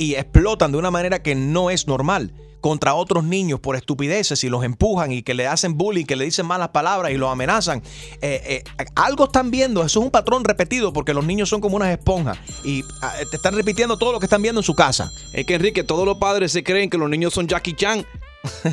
[0.00, 2.32] y explotan de una manera que no es normal
[2.62, 6.24] contra otros niños por estupideces y los empujan y que le hacen bullying, que le
[6.24, 7.82] dicen malas palabras y los amenazan.
[8.22, 11.76] Eh, eh, algo están viendo, eso es un patrón repetido porque los niños son como
[11.76, 15.10] unas esponjas y ah, te están repitiendo todo lo que están viendo en su casa.
[15.34, 18.06] Es que Enrique, todos los padres se creen que los niños son Jackie Chan.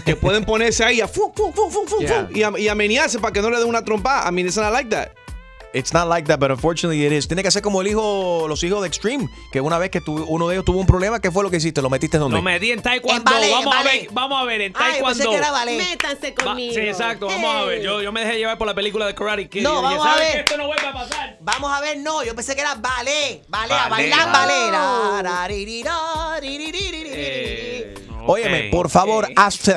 [0.05, 2.29] Que pueden ponerse ahí a fu, fu, fu, Yeah.
[2.33, 4.23] y, a, y a menearse para que no le den una trompa.
[4.25, 5.09] I mean, it's not like that.
[5.73, 7.27] It's not like that, but unfortunately it is.
[7.27, 10.23] Tiene que ser como el hijo, los hijos de Extreme, que una vez que tu-
[10.23, 11.81] uno de ellos tuvo un problema, ¿qué fue lo que hiciste?
[11.81, 12.37] ¿Lo metiste donde?
[12.37, 13.17] Lo metí en taekwondo.
[13.17, 15.17] En ballet, vamos en a ver, vamos a ver, en Ay, taekwondo.
[15.17, 15.77] pensé que era ballet.
[15.77, 16.73] Métanse Va- conmigo.
[16.73, 17.81] sí, exacto, vamos a ver.
[17.83, 19.61] Yo, yo me dejé llevar por la película de Karate Kid.
[19.61, 20.33] No, dije, vamos a ¿sabes ver.
[20.33, 21.37] que esto no vuelve a pasar?
[21.41, 24.71] Vamos a ver, no, yo pensé que era ballet, ballet, a bailar ballet.
[28.25, 29.75] Óyeme, por favor, af-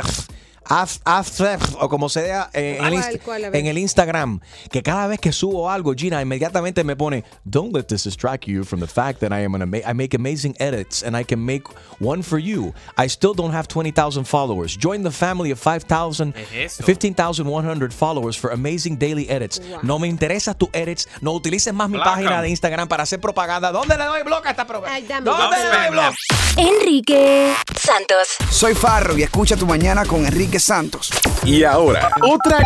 [0.64, 3.44] after, o como sea en, el, ¿Cuál, inst- cuál?
[3.44, 3.60] A ver.
[3.60, 4.40] en el Instagram,
[4.70, 8.64] que cada vez que subo algo, Gina inmediatamente me pone, don't let this distract you
[8.64, 11.44] from the fact that I am an ama- I make amazing edits and I can
[11.44, 11.64] make
[12.00, 12.72] one for you.
[12.96, 14.76] I still don't have 20,000 followers.
[14.76, 16.48] Join the family of 5,000, Es
[16.78, 16.84] eso.
[16.84, 19.60] 15,100 followers for amazing daily edits.
[19.82, 22.42] No me interesas tus edits, no utilices más mi página 'em.
[22.42, 23.72] de Instagram para hacer propaganda.
[23.72, 25.20] ¿Dónde le doy bloque a esta propaganda?
[25.20, 26.16] ¿Dónde le doy bloque?
[26.56, 28.36] Enrique Santos.
[28.50, 31.10] Soy Farro y escucha tu mañana con Enrique Santos.
[31.44, 32.58] Y ahora, otra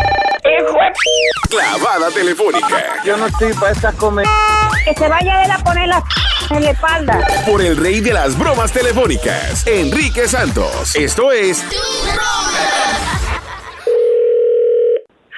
[1.49, 3.03] clavada telefónica.
[3.05, 4.25] Yo no estoy para estas comer.
[4.83, 6.03] Que se vaya él a poner la
[6.51, 7.19] En la espalda.
[7.45, 10.95] Por el rey de las bromas telefónicas, Enrique Santos.
[10.95, 11.65] Esto es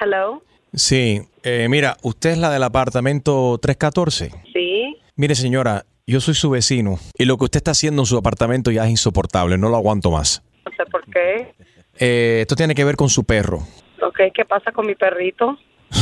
[0.00, 0.42] Hello.
[0.74, 4.30] Sí, eh, mira, usted es la del apartamento 314.
[4.52, 4.96] Sí.
[5.16, 8.70] Mire, señora, yo soy su vecino y lo que usted está haciendo en su apartamento
[8.70, 10.42] ya es insoportable, no lo aguanto más.
[10.64, 11.54] No sé por qué.
[11.98, 13.58] Eh, esto tiene que ver con su perro.
[14.02, 15.58] Ok, ¿qué pasa con mi perrito?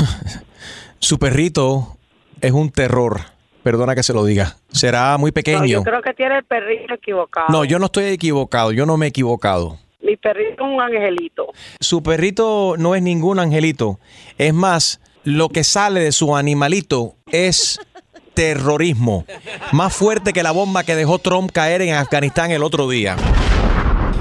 [0.99, 1.97] Su perrito
[2.41, 3.21] es un terror,
[3.63, 4.57] perdona que se lo diga.
[4.73, 5.65] Será muy No, pequeño.
[5.67, 7.47] yo creo que tiene el perrito equivocado.
[7.51, 9.79] No, yo no estoy equivocado, yo no me he equivocado.
[10.03, 11.47] Mi perrito es un angelito.
[11.81, 13.99] Su perrito no es ningún angelito.
[14.39, 17.79] Es más, lo que sale de su animalito es
[18.35, 19.25] terrorismo.
[19.73, 23.17] Más fuerte que la bomba que dejó Trump caer en Afganistán el otro día.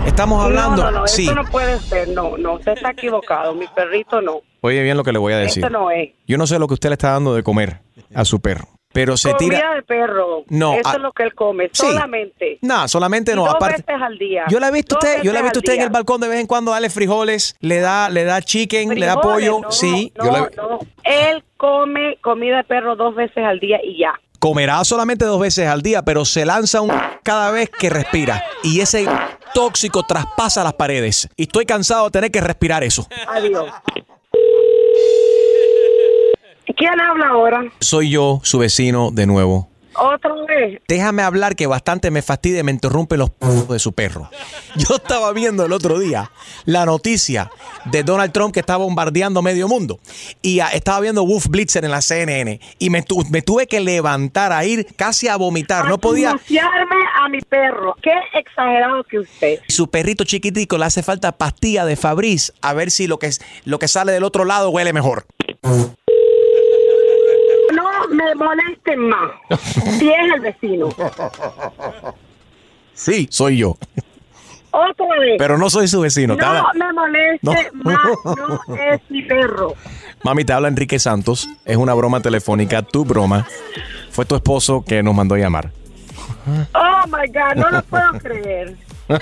[0.06, 0.84] Estamos hablando...
[0.84, 1.24] No, no, no, sí.
[1.26, 2.08] eso no puede ser.
[2.10, 3.54] No, no, usted está equivocado.
[3.54, 4.42] Mi perrito no.
[4.62, 5.64] Oye bien lo que le voy a decir.
[5.64, 6.12] Eso no es.
[6.28, 7.82] Yo no sé lo que usted le está dando de comer
[8.14, 9.74] a su perro, pero se Comida tira...
[9.76, 10.44] de perro.
[10.48, 11.66] No, Eso es lo que él come.
[11.74, 11.86] sí.
[11.88, 12.60] Solamente.
[12.62, 13.84] No, solamente no, dos aparte...
[13.88, 14.44] veces al día.
[14.48, 16.30] Yo la he visto Dos usted, yo la he visto usted en el balcón de
[16.30, 20.14] vez en cuando darle frijoles, le da, le da chicken, le da pollo, no, sí.
[20.18, 20.80] No, yo la- no.
[21.04, 24.14] Él come comida de perro dos veces al día y ya.
[24.40, 26.92] comerá solamente dos veces al día, pero se lanza un
[27.24, 28.44] cada vez que respira.
[28.64, 29.06] Y ese
[29.56, 31.30] tóxico traspasa las paredes.
[31.38, 33.08] Y estoy cansado de tener que respirar eso.
[33.28, 33.72] Adiós.
[36.76, 37.64] ¿Quién habla ahora?
[37.80, 39.70] Soy yo, su vecino, de nuevo.
[39.98, 40.82] Otra vez.
[40.88, 44.30] Déjame hablar que bastante me fastidia y me interrumpe los p de su perro.
[44.76, 46.32] Yo estaba viendo el otro día
[46.66, 47.50] la noticia
[47.86, 50.00] de Donald Trump que está bombardeando medio mundo.
[50.42, 52.60] Y estaba viendo Wolf Blitzer en la CNN.
[52.80, 55.88] Y me, tu- me tuve que levantar a ir casi a vomitar.
[55.88, 56.32] No podía.
[56.32, 57.96] A mi perro.
[58.02, 59.60] Qué exagerado que usted.
[59.70, 63.30] Su perrito chiquitico le hace falta pastilla de Fabriz a ver si lo que,
[63.64, 65.26] lo que sale del otro lado huele mejor.
[68.26, 69.32] Me molesten más.
[70.00, 70.90] Si es el vecino.
[72.94, 73.78] Sí, soy yo.
[74.72, 75.36] Otra vez.
[75.38, 76.36] Pero no soy su vecino.
[76.36, 77.54] No habla- me moleste No.
[77.84, 77.98] más.
[78.38, 79.74] No es mi perro.
[80.24, 81.48] Mami, te habla Enrique Santos.
[81.66, 83.48] Es una broma telefónica, tu broma.
[84.12, 85.72] Fue tu esposo que nos mandó a llamar.
[86.74, 88.76] Oh my God, no lo puedo creer.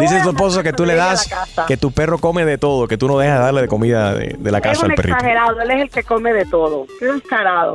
[0.00, 1.28] Dice a esposo que tú le das,
[1.66, 4.36] que tu perro come de todo, que tú no dejas de darle de comida de,
[4.38, 5.16] de la Es casa un al perrito.
[5.16, 6.86] exagerado, él es el que come de todo.
[6.98, 7.72] Qué descarado.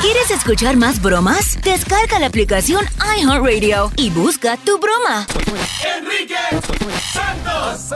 [0.00, 1.58] ¿Quieres escuchar más bromas?
[1.62, 2.84] Descarga la aplicación
[3.18, 5.26] iHeartRadio y busca tu broma.
[5.98, 6.36] Enrique
[7.12, 7.92] Santos.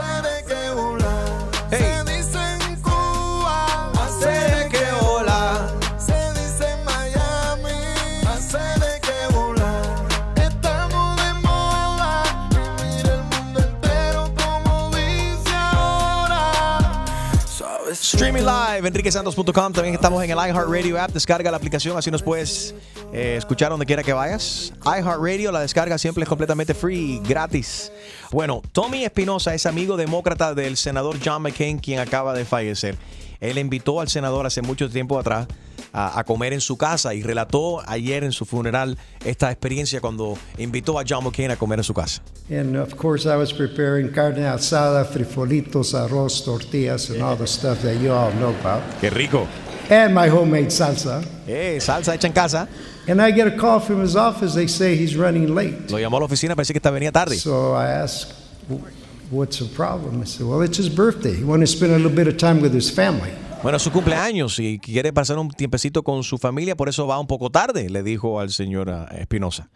[18.13, 19.71] Streaming live, enriquesantos.com.
[19.71, 21.11] También estamos en el iHeartRadio app.
[21.11, 22.75] Descarga la aplicación, así nos puedes
[23.13, 24.73] eh, escuchar donde quiera que vayas.
[24.83, 27.89] iHeartRadio, la descarga siempre es completamente free, gratis.
[28.29, 32.97] Bueno, Tommy Espinosa es amigo demócrata del senador John McCain, quien acaba de fallecer.
[33.39, 35.47] Él invitó al senador hace mucho tiempo atrás
[35.93, 40.37] a, a comer en su casa y relató ayer en su funeral esta experiencia cuando
[40.57, 42.21] invitó a John McCain a comer en su casa.
[42.49, 47.81] And of course, I was preparing carne asada, frijolitos, arroz, tortillas, and all the stuff
[47.83, 48.81] that you all know about.
[49.01, 49.47] ¡Qué rico!
[49.89, 51.21] And my homemade salsa.
[51.47, 52.67] Eh, salsa hecha en casa.
[53.07, 54.53] And I get a call from his office.
[54.53, 55.89] They say he's running late.
[55.91, 57.35] Lo llamó a la oficina, parece que esta venía tarde.
[57.37, 58.31] So I asked,
[58.69, 58.85] "W-
[59.31, 60.21] What's the problem?
[60.21, 61.33] I said, Well, it's his birthday.
[61.35, 63.31] He wanted to spend a little bit of time with his family.
[63.63, 67.27] Bueno, su cumpleaños y quiere pasar un tiempecito con su familia, por eso va un
[67.27, 69.69] poco tarde, le dijo al señor ah, Espinosa.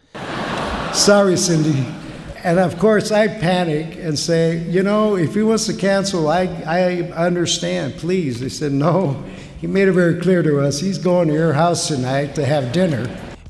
[0.92, 1.84] Sorry, Cindy.
[2.42, 6.46] And of course, I panic and say, You know, if he wants to cancel, I,
[6.66, 7.94] I understand.
[7.96, 8.40] Please.
[8.40, 9.22] They said, No.
[9.60, 10.80] He made it very clear to us.
[10.80, 13.08] He's going to your house tonight to have dinner.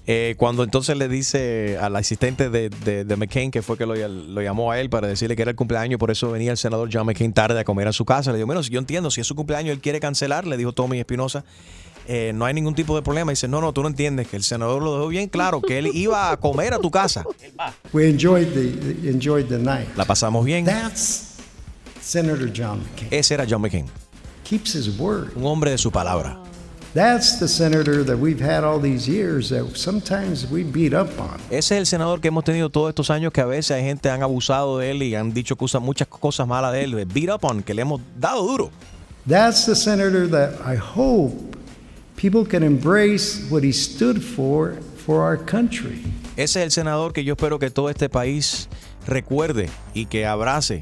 [0.09, 3.95] Eh, cuando entonces le dice al asistente de, de- de McCain, que fue que lo,
[3.97, 6.89] lo llamó a él para decirle que era el cumpleaños, por eso venía el senador
[6.93, 8.31] John McCain tarde a comer a su casa.
[8.31, 10.73] Le dijo, bueno, si yo entiendo, si es su cumpleaños, él quiere cancelar, le dijo
[10.73, 11.45] Tommy Espinosa.
[12.09, 13.33] eh, no hay ningún tipo de problema.
[13.33, 15.89] dice, no, no, tú no entiendes, que el senador lo dejó bien claro, que él
[15.93, 17.25] iba a comer a tu casa.
[17.93, 19.89] We enjoyed the, enjoyed the night.
[19.97, 20.65] La pasamos bien.
[20.65, 21.35] That's
[22.01, 23.09] Senator John McCain.
[23.11, 23.87] Ese era John McCain.
[24.45, 25.33] Keeps his word.
[25.35, 26.39] Un hombre de su palabra.
[31.51, 34.09] Ese es el senador que hemos tenido todos estos años que a veces hay gente
[34.09, 37.45] han abusado de él y han dicho cosas, muchas cosas malas de él, beat up
[37.45, 38.71] on, que le hemos dado duro.
[39.29, 41.35] That's the senator that I hope
[42.17, 46.03] people can embrace what he stood for for our country.
[46.39, 48.71] Ese es el senador que yo espero que todo este país
[49.07, 50.81] recuerde y que abrace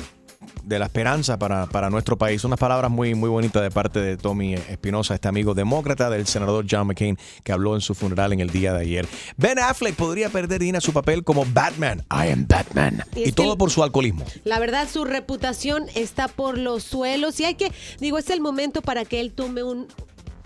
[0.64, 2.44] de la esperanza para, para nuestro país.
[2.44, 6.66] Unas palabras muy, muy bonitas de parte de Tommy Espinosa, este amigo demócrata del senador
[6.70, 9.08] John McCain, que habló en su funeral en el día de ayer.
[9.36, 12.00] Ben Affleck podría perder Dina su papel como Batman.
[12.10, 13.04] I am Batman.
[13.14, 14.24] Y Y, todo por su alcoholismo.
[14.44, 18.82] La verdad, su reputación está por los suelos y hay que, digo, es el momento
[18.82, 19.88] para que él tome un,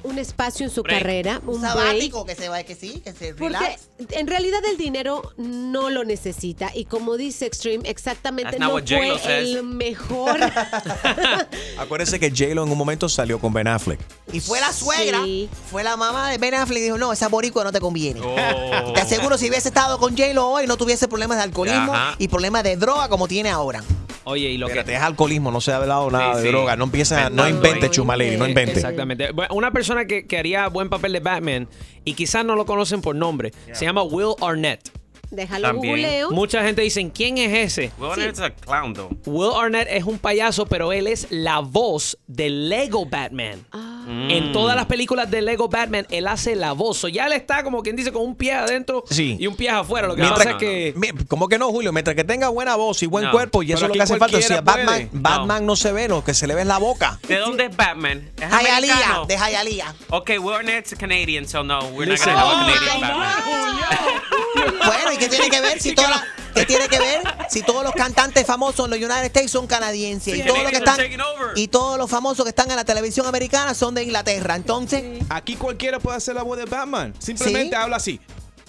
[0.05, 0.99] un espacio en su Break.
[1.01, 1.75] carrera, un Un break.
[1.75, 3.89] sabático que se va, que sí, que se Porque relax.
[4.11, 9.19] en realidad el dinero no lo necesita y como dice Extreme, exactamente no fue el
[9.19, 9.63] says.
[9.65, 10.39] mejor.
[11.79, 14.01] Acuérdense que J-Lo en un momento salió con Ben Affleck.
[14.33, 15.49] Y fue la suegra, Sí.
[15.71, 18.21] fue la mamá de Ben Affleck y dijo, no, esa boricua no te conviene.
[18.23, 18.93] Oh.
[18.93, 22.15] Te aseguro, si hubiese estado con J-Lo hoy, no tuviese problemas de alcoholismo Ajá.
[22.19, 23.83] y problemas de droga como tiene ahora.
[24.25, 26.49] Oye, y lo Espérate, es alcoholismo, no se ha hablado nada Sí, de sí.
[26.51, 26.77] droga.
[26.77, 27.91] No empieza, no invente, ahí.
[27.91, 28.73] Chumalady, no invente.
[28.75, 29.33] Exactamente.
[29.33, 31.69] Bueno, Una persona que, que haría buen papel de Batman
[32.05, 34.91] y quizás no lo conocen por nombre, se llama Will Arnett.
[35.31, 36.31] Déjalo googleo.
[36.31, 37.93] Mucha gente dice, ¿quién es ese?
[37.99, 39.11] Well, it's a clown, though.
[39.27, 43.65] Will Arnett es un payaso, pero él es la voz del Lego Batman.
[44.07, 44.31] Mm.
[44.31, 46.97] En todas las películas de Lego Batman, él hace la voz.
[46.99, 49.37] So, ya él está como quien dice con un pie adentro Sí.
[49.39, 50.09] y un pie afuera.
[50.09, 50.95] Lo que Mientras pasa es que...
[50.97, 51.93] Mi- ¿Cómo que no, Julio?
[51.93, 54.17] Mientras que tenga buena voz y buen No, cuerpo, y eso es lo que hace
[54.17, 54.41] falta.
[54.41, 55.11] Si cualquiera a Batman.
[55.13, 55.77] Batman no.
[55.77, 57.19] se ve, lo que se le ve es la boca.
[57.29, 58.31] ¿De dónde es Batman?
[58.41, 59.95] ¿Es Hialeah, de Hialeah.
[60.11, 62.33] Okay, we're not Canadian, so no, we're Listen.
[62.33, 64.58] not gonna have a Oh, Canadian Batman.
[64.85, 67.21] Bueno, ¿y qué tiene que ver si toda la- ¿Qué tiene que ver
[67.51, 70.71] si todos los cantantes famosos en los United States son canadienses Sí, y todos los
[70.73, 71.51] que están taking over.
[71.57, 74.57] y todos los famosos que están en la televisión americana son de Inglaterra?
[74.57, 77.15] Entonces, Aquí cualquiera puede hacer la voz de Batman.
[77.21, 77.81] Simplemente ¿Sí?
[77.83, 78.21] habla así.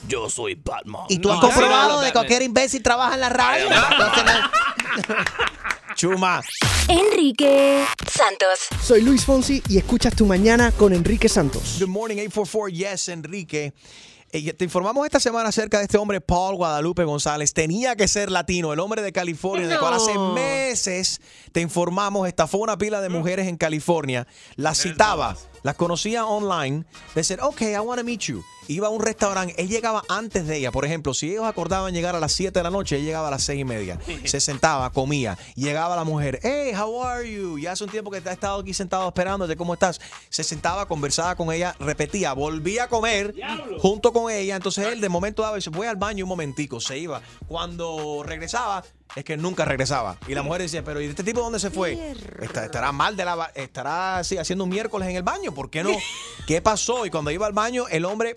[0.07, 1.01] Yo soy Batman.
[1.09, 3.65] y tú has comprobado de cualquier imbécil trabaja en la radio.
[3.65, 5.15] Entonces, no-
[5.95, 6.41] Chuma.
[6.87, 8.59] Enrique Santos.
[8.81, 11.77] Soy Luis Fonsi y escuchas tu mañana con Enrique Santos.
[11.79, 13.73] Good morning, 844 Yes, Enrique.
[14.31, 17.53] Eh, te informamos esta semana acerca de este hombre, Paul Guadalupe González.
[17.53, 21.19] Tenía que ser latino, el hombre de California, de cual hace meses
[21.51, 26.85] te informamos, estafó una pila de mujeres en California, las citaba, las conocía online,
[27.15, 28.43] decir, ok, I want to meet you.
[28.67, 30.71] Iba a un restaurante, él llegaba antes de ella.
[30.71, 33.31] Por ejemplo, si ellos acordaban llegar a las 7 de la noche, él llegaba a
[33.31, 33.99] las 6 y media.
[34.25, 35.39] Se sentaba, comía.
[35.55, 37.57] Llegaba la mujer, hey, how are you?
[37.57, 39.99] Ya hace un tiempo que te has estado aquí sentado esperándote, ¿cómo estás?
[40.29, 43.33] Se sentaba, conversaba con ella, repetía, volvía a comer
[43.79, 44.55] junto con ella.
[44.55, 47.23] Entonces él de momento daba y dice, voy al baño un momentico, se iba.
[47.47, 48.83] Cuando regresaba,
[49.15, 50.17] es que nunca regresaba.
[50.27, 52.13] Y la mujer decía, pero ¿y este tipo dónde se fue?
[52.41, 55.83] Está- estará mal de la estará así haciendo un miércoles en el baño, ¿por qué
[55.83, 55.91] no?
[56.47, 57.05] ¿Qué pasó?
[57.05, 58.35] Y cuando iba al baño, el hombre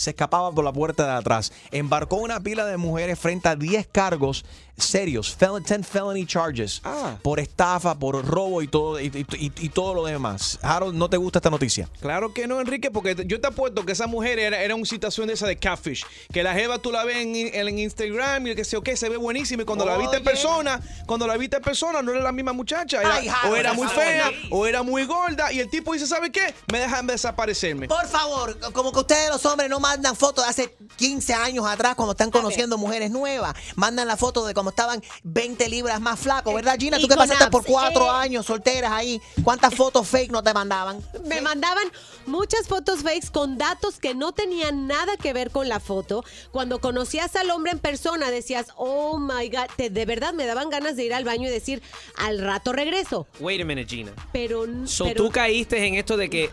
[0.00, 1.52] se escapaba por la puerta de atrás.
[1.70, 4.44] Embarcó una pila de mujeres frente a 10 cargos
[4.78, 6.80] serios, fel- 10 felony charges,
[7.22, 10.58] por estafa, por robo y todo, y, y- y- y todo lo demás.
[10.62, 11.86] Harold, ¿no te gusta esta noticia?
[12.00, 15.26] Claro que no, Enrique, porque yo te apuesto que esa mujer era, era una situación
[15.26, 16.06] de esa de catfish.
[16.32, 19.18] Que la jeva tú la ves en, en Instagram y que sé, ok, se ve
[19.18, 19.64] buenísima.
[19.64, 22.54] Y cuando la viste en persona, cuando la viste en persona, no era la misma
[22.54, 23.02] muchacha.
[23.02, 25.52] Era- Ay, Harold, o era muy fea, o era muy gorda.
[25.52, 26.54] Y el tipo dice, ¿sabe qué?
[26.72, 27.86] Me dejan desaparecerme.
[27.86, 31.94] Por favor, como que ustedes los hombres no mandan fotos de hace 15 años atrás
[31.96, 33.54] cuando están conociendo mujeres nuevas.
[33.74, 36.98] Mandan la foto de cuando estaban 20 libras más flacos, ¿verdad, Gina?
[36.98, 38.10] Tú que pasaste por cuatro Eh.
[38.10, 39.20] años solteras ahí.
[39.42, 41.02] ¿Cuántas fotos fake no te mandaban?
[41.24, 41.84] Me mandaban
[42.26, 46.24] muchas fotos fakes con datos que no tenían nada que ver con la foto.
[46.52, 50.70] Cuando conocías al hombre en persona decías, oh my God, te- de verdad me daban
[50.70, 51.82] ganas de ir al baño y decir,
[52.16, 53.26] al rato regreso.
[53.40, 54.12] Wait a minute, Gina.
[54.32, 56.50] Pero, So pero tú caíste en esto de que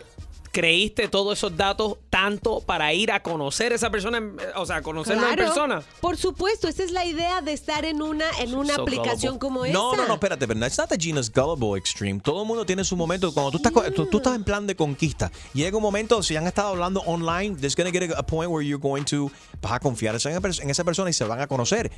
[0.50, 4.82] creíste todos esos datos tanto para ir a conocer a esa persona, en- o sea,
[4.82, 5.82] conocerla en Claro, persona.
[6.00, 9.38] Por supuesto, esa es la idea de estar en una, en una So aplicación gullible.
[9.38, 9.72] como esa.
[9.72, 12.18] No, no, no, espérate, pero it's not that Gina's gullible extreme.
[12.18, 13.32] Todo el mundo tiene su momento.
[13.32, 16.46] Cuando tú estás, tú, tú estás en plan de conquista, llega un momento, si han
[16.48, 19.30] estado hablando online, there's gonna get a, a point where you're going to,
[19.62, 20.20] vas a confiar en
[20.62, 21.92] en esa persona y se van a conocer.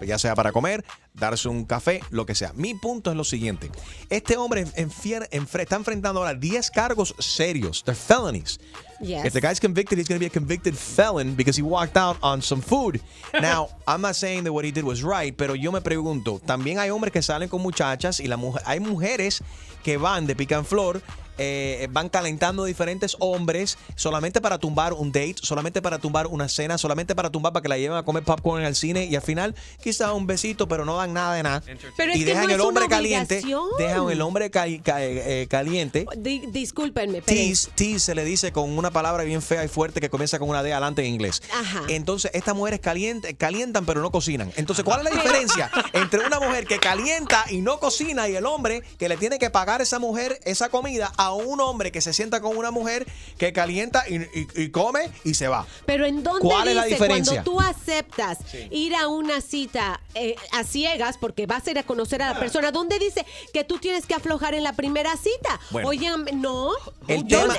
[0.00, 0.82] Ya sea para comer,
[1.14, 2.52] darse un café, lo que sea.
[2.54, 3.70] Mi punto es lo siguiente.
[4.08, 7.82] Este hombre enfier- enfre- está enfrentando ahora 10 cargos serios.
[7.84, 8.58] They're felonies.
[9.00, 9.24] Yes.
[9.26, 12.16] If the guy's convicted, he's going to be a convicted felon because he walked out
[12.22, 13.00] on some food.
[13.40, 16.78] Now, I'm not saying that what he did was right, pero yo me pregunto, también
[16.78, 19.42] hay hombres que salen con muchachas y la mujer, hay mujeres
[19.82, 21.00] que van de pica en flor,
[21.42, 26.76] eh, van calentando diferentes hombres solamente para tumbar un date, solamente para tumbar una cena,
[26.78, 29.54] solamente para tumbar para que la lleven a comer popcorn al cine y al final
[29.82, 31.62] quizás un besito, pero no dan nada de nada.
[31.96, 33.42] Pero es y que dejan no el es hombre una caliente,
[33.78, 36.06] dejan el hombre ca- ca- eh, caliente.
[36.16, 37.36] Di- discúlpenme, pero...
[37.36, 40.48] Tease, tease se le dice con una palabra bien fea y fuerte que comienza con
[40.48, 41.42] una D adelante en inglés.
[41.52, 41.82] Ajá.
[41.88, 44.52] Entonces, estas mujeres caliente, calientan pero no cocinan.
[44.56, 48.46] Entonces, ¿cuál es la diferencia entre una mujer que calienta y no cocina y el
[48.46, 51.90] hombre que le tiene que pagar a esa mujer esa comida a a un hombre
[51.92, 53.06] que se sienta con una mujer
[53.38, 55.66] que calienta y, y- y come y se va.
[55.86, 57.42] Pero ¿en dónde ¿Cuál es dice la diferencia?
[57.42, 58.38] cuando tú aceptas
[58.70, 62.38] ir a una cita eh, a ciegas porque vas a ir a conocer a la
[62.38, 62.70] persona?
[62.72, 65.60] ¿Dónde dice que tú tienes que aflojar en la primera cita?
[65.70, 65.88] Bueno.
[65.88, 66.72] Oye, no.
[67.08, 67.54] El tema,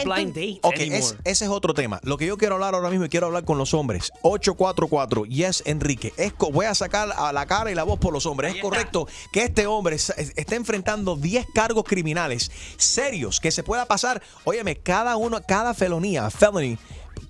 [0.61, 1.99] Ok, es- ese es otro tema.
[2.03, 4.11] Lo que yo quiero hablar ahora mismo y quiero hablar con los hombres.
[4.21, 6.13] 844, yes, Enrique.
[6.17, 8.55] Es voy a sacar a la cara y la voz por los hombres.
[8.55, 13.60] Es correcto que este hombre es- es- está enfrentando 10 cargos criminales serios que se
[13.63, 14.21] pueda pasar.
[14.43, 16.77] Óyeme, cada uno, cada felonía, felony,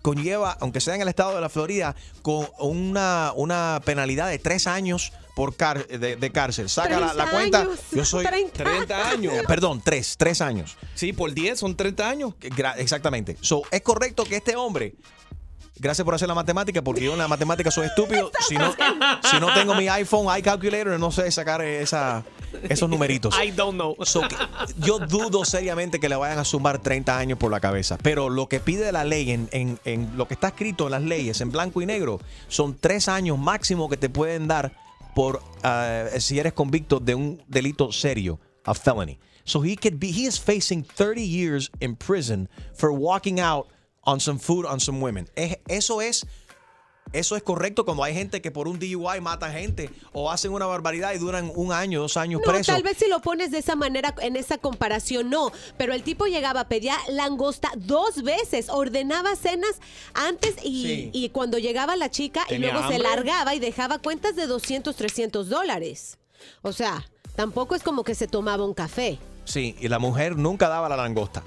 [0.01, 4.67] conlleva, aunque sea en el estado de la Florida, con una, una penalidad de tres
[4.67, 6.69] años por car- de, de cárcel.
[6.69, 7.59] Saca la, la 30 cuenta.
[7.61, 9.33] años, Yo soy 30 años.
[9.33, 10.77] Eh, Perdón, tres, tres años.
[10.95, 12.33] Sí, por 10 son 30 años.
[12.77, 13.37] Exactamente.
[13.41, 14.95] So, es correcto que este hombre.
[15.77, 18.29] Gracias por hacer la matemática, porque yo en la matemática soy estúpido.
[18.47, 18.71] Si no,
[19.23, 22.23] si no tengo mi iPhone, iCalculator, no sé sacar esa,
[22.69, 23.35] esos numeritos.
[23.41, 23.95] I don't know.
[24.03, 24.21] So,
[24.79, 27.97] yo dudo seriamente que le vayan a sumar 30 años por la cabeza.
[28.01, 31.03] Pero lo que pide la ley, en, en- en lo que está escrito en las
[31.03, 34.73] leyes, en blanco y negro, son tres años máximo que te pueden dar
[35.15, 39.17] por ah, si eres convicto de un delito serio, a felony.
[39.43, 43.67] So he could be, he is facing 30 years in prison for walking out
[44.03, 45.27] on some food on some women.
[45.35, 46.25] Es- eso es
[47.13, 50.65] eso es correcto cuando hay gente que por un DUI mata gente o hacen una
[50.65, 52.67] barbaridad y duran un año, dos años No, presos.
[52.73, 55.51] tal vez si lo pones de esa manera, en esa comparación, no.
[55.77, 59.75] Pero el tipo llegaba, pedía langosta dos veces, ordenaba cenas
[60.13, 61.09] antes y, Sí.
[61.13, 64.95] y cuando llegaba la chica y ¿Tenía luego se largaba y dejaba cuentas de 200,
[64.95, 66.17] 300 dólares.
[66.61, 67.05] O sea,
[67.35, 69.19] tampoco es como que se tomaba un café.
[69.43, 71.43] Sí, y la mujer nunca daba la langosta.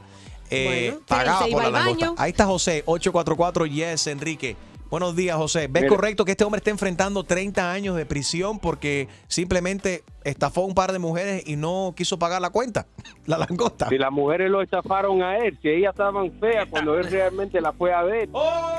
[0.51, 2.07] Eh, Bueno, pagaba por la langosta.
[2.07, 2.15] baño.
[2.19, 4.57] Ahí está José, 844 Yes, Enrique.
[4.91, 5.67] Buenos días, José.
[5.69, 5.89] ¿Ves Mira.
[5.89, 10.75] correcto que este hombre está enfrentando 30 años de prisión porque simplemente estafó a un
[10.75, 12.87] par de mujeres y no quiso pagar la cuenta?
[13.27, 13.89] La langosta.
[13.89, 17.73] Si las mujeres lo estafaron a él, si ellas estaban feas cuando él realmente la
[17.73, 18.29] fue a ver.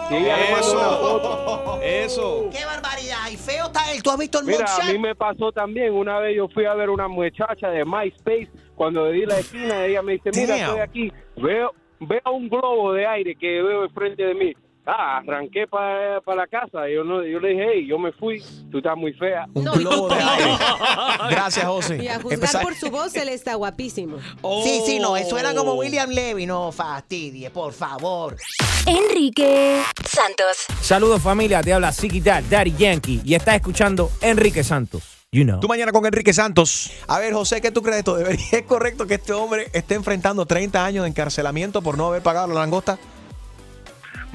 [0.07, 0.37] si ella
[0.71, 1.79] una foto.
[1.81, 2.49] Eso.
[2.51, 3.31] ¡Qué barbaridad!
[3.31, 4.03] Y feo está él.
[4.03, 5.93] ¿Tú has visto el Mira, a mí me pasó también.
[5.93, 8.49] Una vez yo fui a ver una muchacha de MySpace.
[8.75, 10.65] Cuando le di la esquina, ella me dice, mira, Damn.
[10.69, 11.13] estoy aquí.
[11.37, 14.53] Veo, veo un globo de aire que veo enfrente de mí.
[14.87, 16.87] Ah, arranqué para la casa.
[16.87, 18.43] Yo, no, yo le dije, hey, yo me fui.
[18.71, 19.45] Tú estás muy fea.
[19.53, 20.51] Un globo de aire.
[21.31, 22.03] Gracias, José.
[22.03, 24.17] Y a juzgar Empezar- por su voz, él está guapísimo.
[24.63, 25.17] Sí, sí, no.
[25.17, 25.55] Eso era Oh.
[25.55, 26.45] como William Levy.
[26.45, 28.35] No fastidie, por favor.
[28.85, 30.65] Enrique Santos.
[30.81, 31.91] Saludos familia, te habla
[32.23, 35.03] Dad, Daddy Yankee y estás escuchando Enrique Santos.
[35.31, 35.59] You know.
[35.59, 36.91] Tú mañana con Enrique Santos.
[37.07, 38.15] A ver, José, ¿qué tú crees de esto?
[38.15, 42.21] ¿Debería, ¿Es correcto que este hombre esté enfrentando 30 años de encarcelamiento por no haber
[42.21, 42.97] pagado la langosta?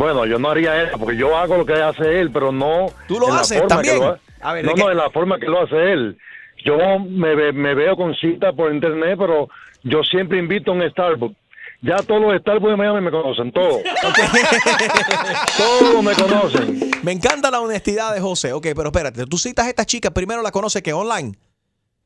[0.01, 2.87] Bueno, yo no haría eso, porque yo hago lo que hace él, pero no.
[3.07, 3.97] ¿Tú lo haces también?
[3.97, 6.17] que lo ha- A ver, no, no, de la forma que lo hace él.
[6.65, 9.51] Yo me, me veo con cita por internet, pero
[9.83, 11.37] yo siempre invito a un Starbucks.
[11.83, 13.83] Ya todos los Starbucks de Miami me conocen, todos.
[15.59, 16.91] todos me conocen.
[17.03, 18.55] Me encanta la honestidad de José.
[18.55, 21.35] Ok, pero espérate, tú citas a esta chica, primero la conoces que online.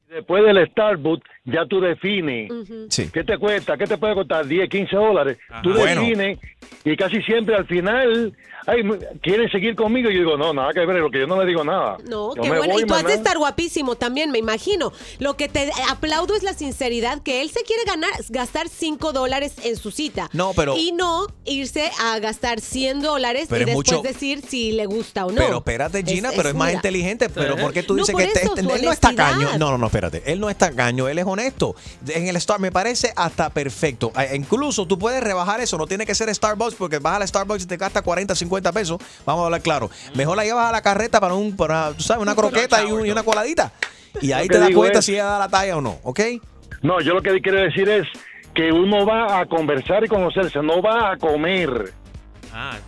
[0.09, 2.51] Después del Starbucks, ya tú defines.
[2.88, 3.09] Sí.
[3.12, 3.76] ¿Qué te cuesta?
[3.76, 4.47] ¿Qué te puede costar?
[4.47, 5.38] 10, 15 dólares.
[5.62, 6.01] Tú Bueno.
[6.01, 6.38] defines
[6.84, 8.34] y casi siempre al final,
[8.66, 8.82] ay,
[9.22, 10.11] quieren seguir conmigo.
[10.11, 11.99] Y yo digo, no, nada que ver, porque yo no le digo nada.
[12.09, 12.78] No, Yo qué bueno.
[12.80, 14.92] Y tú has de estar guapísimo también, me imagino.
[15.18, 19.55] Lo que te aplaudo es la sinceridad que él se quiere ganar, gastar 5 dólares
[19.64, 20.30] en su cita.
[20.32, 24.72] No, pero- Y no irse a gastar 100 dólares y es después mucho- decir si
[24.72, 25.36] le gusta o no.
[25.36, 26.76] Pero espérate, Gina, pero es más mira.
[26.78, 27.28] inteligente.
[27.28, 29.49] Pero ¿por qué tú No, dices que este- él no está caño?
[29.59, 30.22] No, no, no, espérate.
[30.26, 31.76] Él no está caño, él es honesto.
[32.09, 34.11] En el Star me parece hasta perfecto.
[34.18, 37.26] Eh, Incluso tú puedes rebajar eso, no tiene que ser Starbucks porque vas a la
[37.26, 38.99] Starbucks y te gasta 40, 50 pesos.
[39.26, 39.91] Vamos a hablar claro.
[40.14, 43.07] Mejor la llevas a la carreta para un, para, tú sabes, una croqueta y, un-
[43.07, 43.72] y una coladita.
[44.20, 46.20] Y ahí te das cuenta es- si ella da la talla o no, ¿ok?
[46.82, 48.07] No, yo lo que quiero decir es
[48.55, 51.93] que uno va a conversar y conocerse, no va a comer.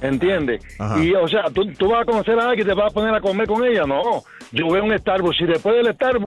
[0.00, 0.62] ¿Entiendes?
[0.78, 1.02] Ajá.
[1.02, 3.14] Y, o sea, tú, tú vas a conocer a alguien y te vas a poner
[3.14, 3.84] a comer con ella.
[3.84, 4.22] No,
[4.52, 6.14] yo veo un Starbucks y después del Starbucks